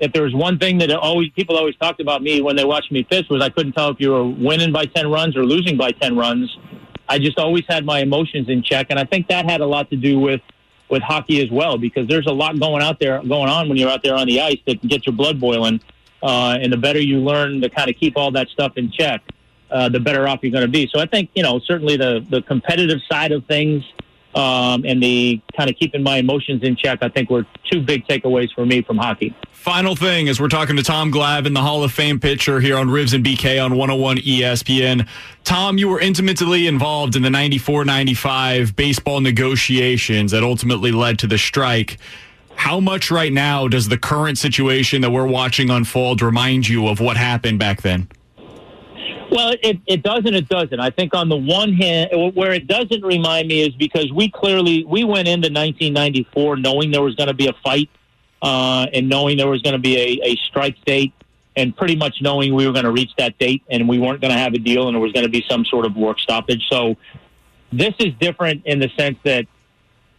if 0.00 0.12
there 0.12 0.24
was 0.24 0.34
one 0.34 0.58
thing 0.58 0.78
that 0.78 0.90
always 0.90 1.30
people 1.30 1.56
always 1.56 1.76
talked 1.76 2.00
about 2.00 2.22
me 2.22 2.42
when 2.42 2.56
they 2.56 2.64
watched 2.64 2.92
me 2.92 3.04
pitch 3.04 3.26
was 3.30 3.40
I 3.40 3.48
couldn't 3.48 3.72
tell 3.72 3.88
if 3.90 4.00
you 4.00 4.10
were 4.10 4.28
winning 4.28 4.72
by 4.72 4.84
ten 4.84 5.10
runs 5.10 5.36
or 5.36 5.44
losing 5.44 5.76
by 5.76 5.92
ten 5.92 6.16
runs. 6.16 6.54
I 7.08 7.18
just 7.18 7.38
always 7.38 7.64
had 7.68 7.84
my 7.84 8.00
emotions 8.00 8.48
in 8.48 8.62
check, 8.62 8.86
and 8.90 8.98
I 8.98 9.04
think 9.04 9.28
that 9.28 9.48
had 9.48 9.60
a 9.60 9.66
lot 9.66 9.90
to 9.90 9.96
do 9.96 10.18
with 10.18 10.40
with 10.88 11.02
hockey 11.02 11.40
as 11.42 11.50
well 11.50 11.78
because 11.78 12.06
there's 12.06 12.26
a 12.26 12.32
lot 12.32 12.58
going 12.60 12.82
out 12.82 13.00
there 13.00 13.22
going 13.22 13.48
on 13.48 13.68
when 13.68 13.78
you're 13.78 13.88
out 13.88 14.02
there 14.02 14.14
on 14.14 14.26
the 14.26 14.40
ice 14.40 14.58
that 14.66 14.80
can 14.80 14.88
get 14.88 15.06
your 15.06 15.14
blood 15.14 15.40
boiling. 15.40 15.80
Uh, 16.22 16.58
and 16.60 16.72
the 16.72 16.76
better 16.76 17.00
you 17.00 17.18
learn 17.18 17.60
to 17.60 17.68
kind 17.68 17.88
of 17.88 17.96
keep 17.96 18.16
all 18.16 18.30
that 18.30 18.48
stuff 18.48 18.72
in 18.76 18.92
check, 18.92 19.22
uh, 19.72 19.88
the 19.88 20.00
better 20.00 20.28
off 20.28 20.40
you're 20.42 20.52
going 20.52 20.62
to 20.62 20.70
be. 20.70 20.88
So 20.92 21.00
I 21.00 21.06
think 21.06 21.30
you 21.34 21.42
know 21.42 21.60
certainly 21.60 21.96
the 21.96 22.24
the 22.30 22.42
competitive 22.42 23.00
side 23.10 23.32
of 23.32 23.44
things 23.46 23.84
um, 24.34 24.84
and 24.86 25.02
the 25.02 25.40
kind 25.56 25.68
of 25.68 25.76
keeping 25.76 26.02
my 26.02 26.16
emotions 26.16 26.62
in 26.62 26.76
check, 26.76 27.00
I 27.02 27.08
think 27.08 27.28
were 27.30 27.46
two 27.70 27.82
big 27.82 28.06
takeaways 28.06 28.48
for 28.54 28.64
me 28.64 28.82
from 28.82 28.96
hockey. 28.96 29.34
Final 29.52 29.94
thing 29.94 30.28
as 30.28 30.40
we're 30.40 30.48
talking 30.48 30.76
to 30.76 30.82
Tom 30.82 31.12
Glavine 31.12 31.54
the 31.54 31.60
Hall 31.60 31.84
of 31.84 31.92
Fame 31.92 32.18
pitcher 32.18 32.58
here 32.58 32.76
on 32.76 32.88
Rivs 32.88 33.14
and 33.14 33.24
BK 33.24 33.62
on 33.62 33.76
101 33.76 34.18
ESPN. 34.18 35.06
Tom, 35.44 35.78
you 35.78 35.88
were 35.88 36.00
intimately 36.00 36.66
involved 36.66 37.14
in 37.14 37.22
the 37.22 37.30
94 37.30 37.84
95 37.84 38.74
baseball 38.74 39.20
negotiations 39.20 40.32
that 40.32 40.42
ultimately 40.42 40.92
led 40.92 41.18
to 41.20 41.26
the 41.26 41.38
strike. 41.38 41.98
How 42.54 42.80
much 42.80 43.10
right 43.10 43.32
now 43.32 43.68
does 43.68 43.88
the 43.88 43.98
current 43.98 44.38
situation 44.38 45.02
that 45.02 45.10
we're 45.10 45.26
watching 45.26 45.70
unfold 45.70 46.22
remind 46.22 46.68
you 46.68 46.88
of 46.88 47.00
what 47.00 47.16
happened 47.16 47.58
back 47.58 47.82
then? 47.82 48.08
Well, 49.32 49.54
it, 49.62 49.78
it 49.86 50.02
does 50.02 50.24
not 50.24 50.34
it 50.34 50.46
doesn't. 50.46 50.78
I 50.78 50.90
think 50.90 51.14
on 51.14 51.30
the 51.30 51.38
one 51.38 51.72
hand, 51.72 52.10
where 52.34 52.52
it 52.52 52.66
doesn't 52.66 53.02
remind 53.02 53.48
me 53.48 53.62
is 53.62 53.74
because 53.76 54.12
we 54.12 54.28
clearly 54.28 54.84
we 54.84 55.04
went 55.04 55.26
into 55.26 55.46
1994 55.48 56.56
knowing 56.58 56.90
there 56.90 57.00
was 57.00 57.14
going 57.14 57.28
to 57.28 57.34
be 57.34 57.48
a 57.48 57.54
fight 57.64 57.88
uh, 58.42 58.88
and 58.92 59.08
knowing 59.08 59.38
there 59.38 59.48
was 59.48 59.62
going 59.62 59.72
to 59.72 59.78
be 59.78 59.96
a, 59.96 60.32
a 60.32 60.36
strike 60.48 60.76
date 60.84 61.14
and 61.56 61.74
pretty 61.74 61.96
much 61.96 62.16
knowing 62.20 62.54
we 62.54 62.66
were 62.66 62.74
going 62.74 62.84
to 62.84 62.92
reach 62.92 63.10
that 63.16 63.38
date 63.38 63.62
and 63.70 63.88
we 63.88 63.98
weren't 63.98 64.20
going 64.20 64.34
to 64.34 64.38
have 64.38 64.52
a 64.52 64.58
deal 64.58 64.86
and 64.86 64.94
there 64.94 65.00
was 65.00 65.12
going 65.12 65.24
to 65.24 65.30
be 65.30 65.42
some 65.48 65.64
sort 65.64 65.86
of 65.86 65.96
work 65.96 66.20
stoppage. 66.20 66.66
So 66.70 66.98
this 67.72 67.94
is 68.00 68.12
different 68.20 68.66
in 68.66 68.80
the 68.80 68.90
sense 68.98 69.16
that 69.24 69.46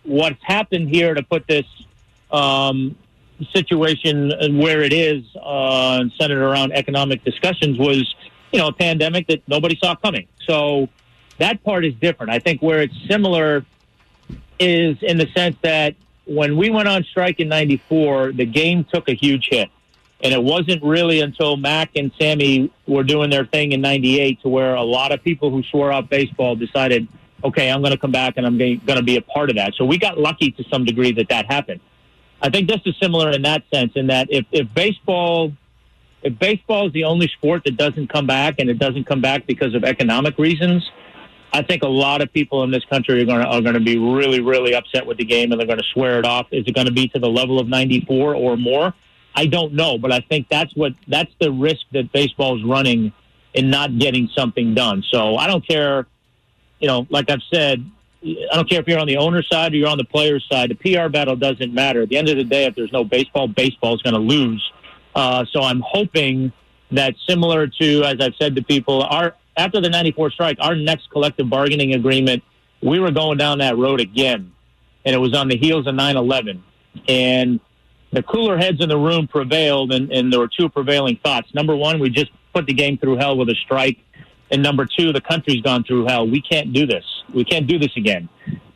what's 0.01 0.41
happened 0.41 0.89
here 0.89 1.13
to 1.13 1.21
put 1.21 1.45
this 1.47 1.65
um, 2.31 2.95
situation 3.51 4.57
where 4.57 4.81
it 4.81 4.91
is 4.91 5.23
uh, 5.39 6.03
centered 6.19 6.41
around 6.41 6.71
economic 6.71 7.23
discussions 7.23 7.77
was 7.77 8.11
you 8.53 8.59
know, 8.59 8.67
a 8.67 8.73
pandemic 8.73 9.27
that 9.27 9.41
nobody 9.47 9.77
saw 9.83 9.95
coming. 9.95 10.27
So 10.47 10.87
that 11.39 11.63
part 11.63 11.83
is 11.83 11.95
different. 11.95 12.31
I 12.31 12.39
think 12.39 12.61
where 12.61 12.81
it's 12.81 12.95
similar 13.09 13.65
is 14.59 14.95
in 15.01 15.17
the 15.17 15.27
sense 15.35 15.57
that 15.63 15.95
when 16.25 16.55
we 16.55 16.69
went 16.69 16.87
on 16.87 17.03
strike 17.03 17.39
in 17.39 17.49
94, 17.49 18.33
the 18.33 18.45
game 18.45 18.85
took 18.85 19.09
a 19.09 19.13
huge 19.13 19.47
hit. 19.49 19.69
And 20.23 20.33
it 20.33 20.41
wasn't 20.41 20.81
really 20.83 21.19
until 21.19 21.57
Mac 21.57 21.89
and 21.97 22.11
Sammy 22.17 22.71
were 22.87 23.03
doing 23.03 23.29
their 23.29 23.45
thing 23.45 23.73
in 23.73 23.81
98 23.81 24.41
to 24.43 24.49
where 24.49 24.75
a 24.75 24.83
lot 24.83 25.11
of 25.11 25.21
people 25.21 25.49
who 25.49 25.63
swore 25.63 25.91
out 25.91 26.09
baseball 26.09 26.55
decided, 26.55 27.09
okay, 27.43 27.69
I'm 27.69 27.81
going 27.81 27.91
to 27.91 27.97
come 27.97 28.11
back 28.11 28.35
and 28.37 28.45
I'm 28.45 28.57
going 28.57 28.79
to 28.79 29.03
be 29.03 29.17
a 29.17 29.21
part 29.21 29.49
of 29.49 29.57
that. 29.57 29.73
So 29.75 29.83
we 29.83 29.97
got 29.97 30.17
lucky 30.17 30.51
to 30.51 30.63
some 30.71 30.85
degree 30.85 31.11
that 31.13 31.27
that 31.27 31.51
happened. 31.51 31.81
I 32.41 32.49
think 32.49 32.69
this 32.69 32.79
is 32.85 32.95
similar 33.01 33.31
in 33.31 33.41
that 33.41 33.63
sense, 33.73 33.93
in 33.95 34.07
that 34.07 34.27
if, 34.29 34.45
if 34.51 34.73
baseball 34.73 35.51
if 36.23 36.39
baseball 36.39 36.87
is 36.87 36.93
the 36.93 37.03
only 37.03 37.27
sport 37.27 37.63
that 37.65 37.77
doesn't 37.77 38.07
come 38.07 38.25
back 38.25 38.55
and 38.59 38.69
it 38.69 38.79
doesn't 38.79 39.05
come 39.05 39.21
back 39.21 39.45
because 39.45 39.75
of 39.75 39.83
economic 39.83 40.37
reasons, 40.37 40.89
I 41.51 41.61
think 41.61 41.83
a 41.83 41.87
lot 41.87 42.21
of 42.21 42.33
people 42.33 42.63
in 42.63 42.71
this 42.71 42.83
country 42.85 43.21
are 43.21 43.25
going 43.25 43.41
to 43.41 43.47
are 43.47 43.61
going 43.61 43.75
to 43.75 43.79
be 43.79 43.97
really 43.97 44.39
really 44.39 44.73
upset 44.73 45.05
with 45.05 45.17
the 45.17 45.25
game 45.25 45.51
and 45.51 45.59
they're 45.59 45.67
going 45.67 45.79
to 45.79 45.85
swear 45.93 46.17
it 46.17 46.25
off. 46.25 46.47
Is 46.51 46.65
it 46.65 46.73
going 46.73 46.87
to 46.87 46.93
be 46.93 47.07
to 47.09 47.19
the 47.19 47.29
level 47.29 47.59
of 47.59 47.67
94 47.67 48.35
or 48.35 48.57
more? 48.57 48.93
I 49.35 49.45
don't 49.47 49.73
know, 49.73 49.97
but 49.97 50.11
I 50.11 50.19
think 50.21 50.47
that's 50.49 50.75
what 50.75 50.93
that's 51.07 51.31
the 51.39 51.51
risk 51.51 51.81
that 51.91 52.11
baseball 52.11 52.57
is 52.57 52.63
running 52.63 53.11
in 53.53 53.69
not 53.69 53.99
getting 53.99 54.29
something 54.35 54.73
done. 54.73 55.03
So 55.11 55.35
I 55.37 55.47
don't 55.47 55.67
care, 55.67 56.07
you 56.79 56.87
know, 56.87 57.05
like 57.09 57.29
I've 57.29 57.43
said, 57.53 57.85
I 58.23 58.55
don't 58.55 58.69
care 58.69 58.79
if 58.79 58.87
you're 58.87 58.99
on 58.99 59.07
the 59.07 59.17
owner 59.17 59.43
side 59.43 59.73
or 59.73 59.75
you're 59.75 59.89
on 59.89 59.97
the 59.97 60.05
player's 60.05 60.45
side. 60.49 60.71
The 60.71 60.75
PR 60.75 61.09
battle 61.09 61.35
doesn't 61.35 61.73
matter. 61.73 62.03
At 62.03 62.09
the 62.09 62.17
end 62.17 62.29
of 62.29 62.37
the 62.37 62.43
day, 62.43 62.65
if 62.65 62.75
there's 62.75 62.91
no 62.91 63.03
baseball, 63.03 63.47
baseball 63.47 63.95
is 63.95 64.01
going 64.01 64.13
to 64.13 64.19
lose 64.19 64.63
uh, 65.15 65.45
so 65.51 65.61
I'm 65.61 65.81
hoping 65.85 66.51
that 66.91 67.15
similar 67.27 67.67
to, 67.67 68.03
as 68.03 68.15
I've 68.19 68.35
said 68.39 68.55
to 68.55 68.63
people, 68.63 69.03
our 69.03 69.35
after 69.55 69.79
the 69.79 69.89
94 69.89 70.31
strike, 70.31 70.57
our 70.59 70.75
next 70.75 71.09
collective 71.11 71.49
bargaining 71.49 71.93
agreement, 71.93 72.43
we 72.81 72.99
were 72.99 73.11
going 73.11 73.37
down 73.37 73.59
that 73.59 73.77
road 73.77 73.99
again. 73.99 74.51
And 75.05 75.13
it 75.15 75.19
was 75.19 75.35
on 75.35 75.47
the 75.47 75.57
heels 75.57 75.85
of 75.85 75.95
9 75.95 76.17
11. 76.17 76.63
And 77.07 77.59
the 78.11 78.23
cooler 78.23 78.57
heads 78.57 78.81
in 78.81 78.89
the 78.89 78.97
room 78.97 79.27
prevailed, 79.27 79.91
and, 79.91 80.11
and 80.11 80.31
there 80.31 80.39
were 80.39 80.47
two 80.47 80.69
prevailing 80.69 81.19
thoughts. 81.23 81.53
Number 81.53 81.75
one, 81.75 81.99
we 81.99 82.09
just 82.09 82.31
put 82.53 82.65
the 82.67 82.73
game 82.73 82.97
through 82.97 83.17
hell 83.17 83.37
with 83.37 83.49
a 83.49 83.55
strike. 83.55 83.97
And 84.51 84.61
number 84.61 84.85
two, 84.85 85.11
the 85.11 85.21
country's 85.21 85.61
gone 85.61 85.83
through 85.83 86.05
hell. 86.05 86.27
We 86.27 86.41
can't 86.41 86.73
do 86.73 86.85
this. 86.85 87.03
We 87.33 87.43
can't 87.43 87.65
do 87.65 87.79
this 87.79 87.95
again. 87.97 88.29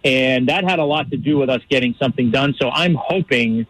And 0.03 0.49
that 0.49 0.63
had 0.63 0.79
a 0.79 0.83
lot 0.83 1.11
to 1.11 1.17
do 1.17 1.37
with 1.37 1.49
us 1.49 1.61
getting 1.69 1.95
something 1.99 2.31
done. 2.31 2.55
So 2.59 2.69
I'm 2.69 2.95
hoping 2.95 3.67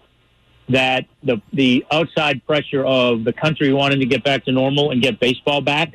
that 0.70 1.06
the 1.24 1.42
the 1.54 1.86
outside 1.92 2.46
pressure 2.46 2.86
of 2.86 3.24
the 3.24 3.34
country 3.34 3.72
wanting 3.74 4.00
to 4.00 4.06
get 4.06 4.24
back 4.24 4.46
to 4.46 4.52
normal 4.52 4.92
and 4.92 5.02
get 5.02 5.20
baseball 5.20 5.62
back, 5.62 5.94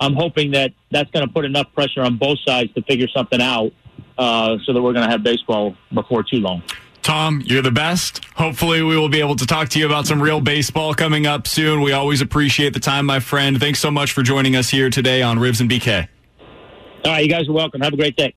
I'm 0.00 0.14
hoping 0.14 0.52
that 0.52 0.72
that's 0.90 1.10
going 1.10 1.26
to 1.26 1.32
put 1.32 1.44
enough 1.44 1.72
pressure 1.74 2.02
on 2.02 2.16
both 2.16 2.38
sides 2.46 2.72
to 2.74 2.82
figure 2.82 3.08
something 3.08 3.40
out, 3.40 3.72
uh, 4.18 4.56
so 4.64 4.72
that 4.72 4.82
we're 4.82 4.92
going 4.92 5.04
to 5.06 5.10
have 5.10 5.22
baseball 5.22 5.76
before 5.92 6.22
too 6.22 6.38
long. 6.38 6.62
Tom, 7.02 7.40
you're 7.44 7.62
the 7.62 7.70
best. 7.70 8.24
Hopefully, 8.34 8.82
we 8.82 8.96
will 8.96 9.08
be 9.08 9.20
able 9.20 9.36
to 9.36 9.46
talk 9.46 9.68
to 9.68 9.78
you 9.78 9.86
about 9.86 10.06
some 10.06 10.20
real 10.20 10.40
baseball 10.40 10.92
coming 10.92 11.24
up 11.24 11.46
soon. 11.46 11.80
We 11.80 11.92
always 11.92 12.20
appreciate 12.20 12.72
the 12.72 12.80
time, 12.80 13.06
my 13.06 13.20
friend. 13.20 13.60
Thanks 13.60 13.78
so 13.78 13.92
much 13.92 14.10
for 14.10 14.24
joining 14.24 14.56
us 14.56 14.70
here 14.70 14.90
today 14.90 15.22
on 15.22 15.38
Rivs 15.38 15.60
and 15.60 15.70
BK. 15.70 16.08
All 17.04 17.12
right, 17.12 17.22
you 17.22 17.30
guys 17.30 17.48
are 17.48 17.52
welcome. 17.52 17.80
Have 17.80 17.92
a 17.92 17.96
great 17.96 18.16
day. 18.16 18.34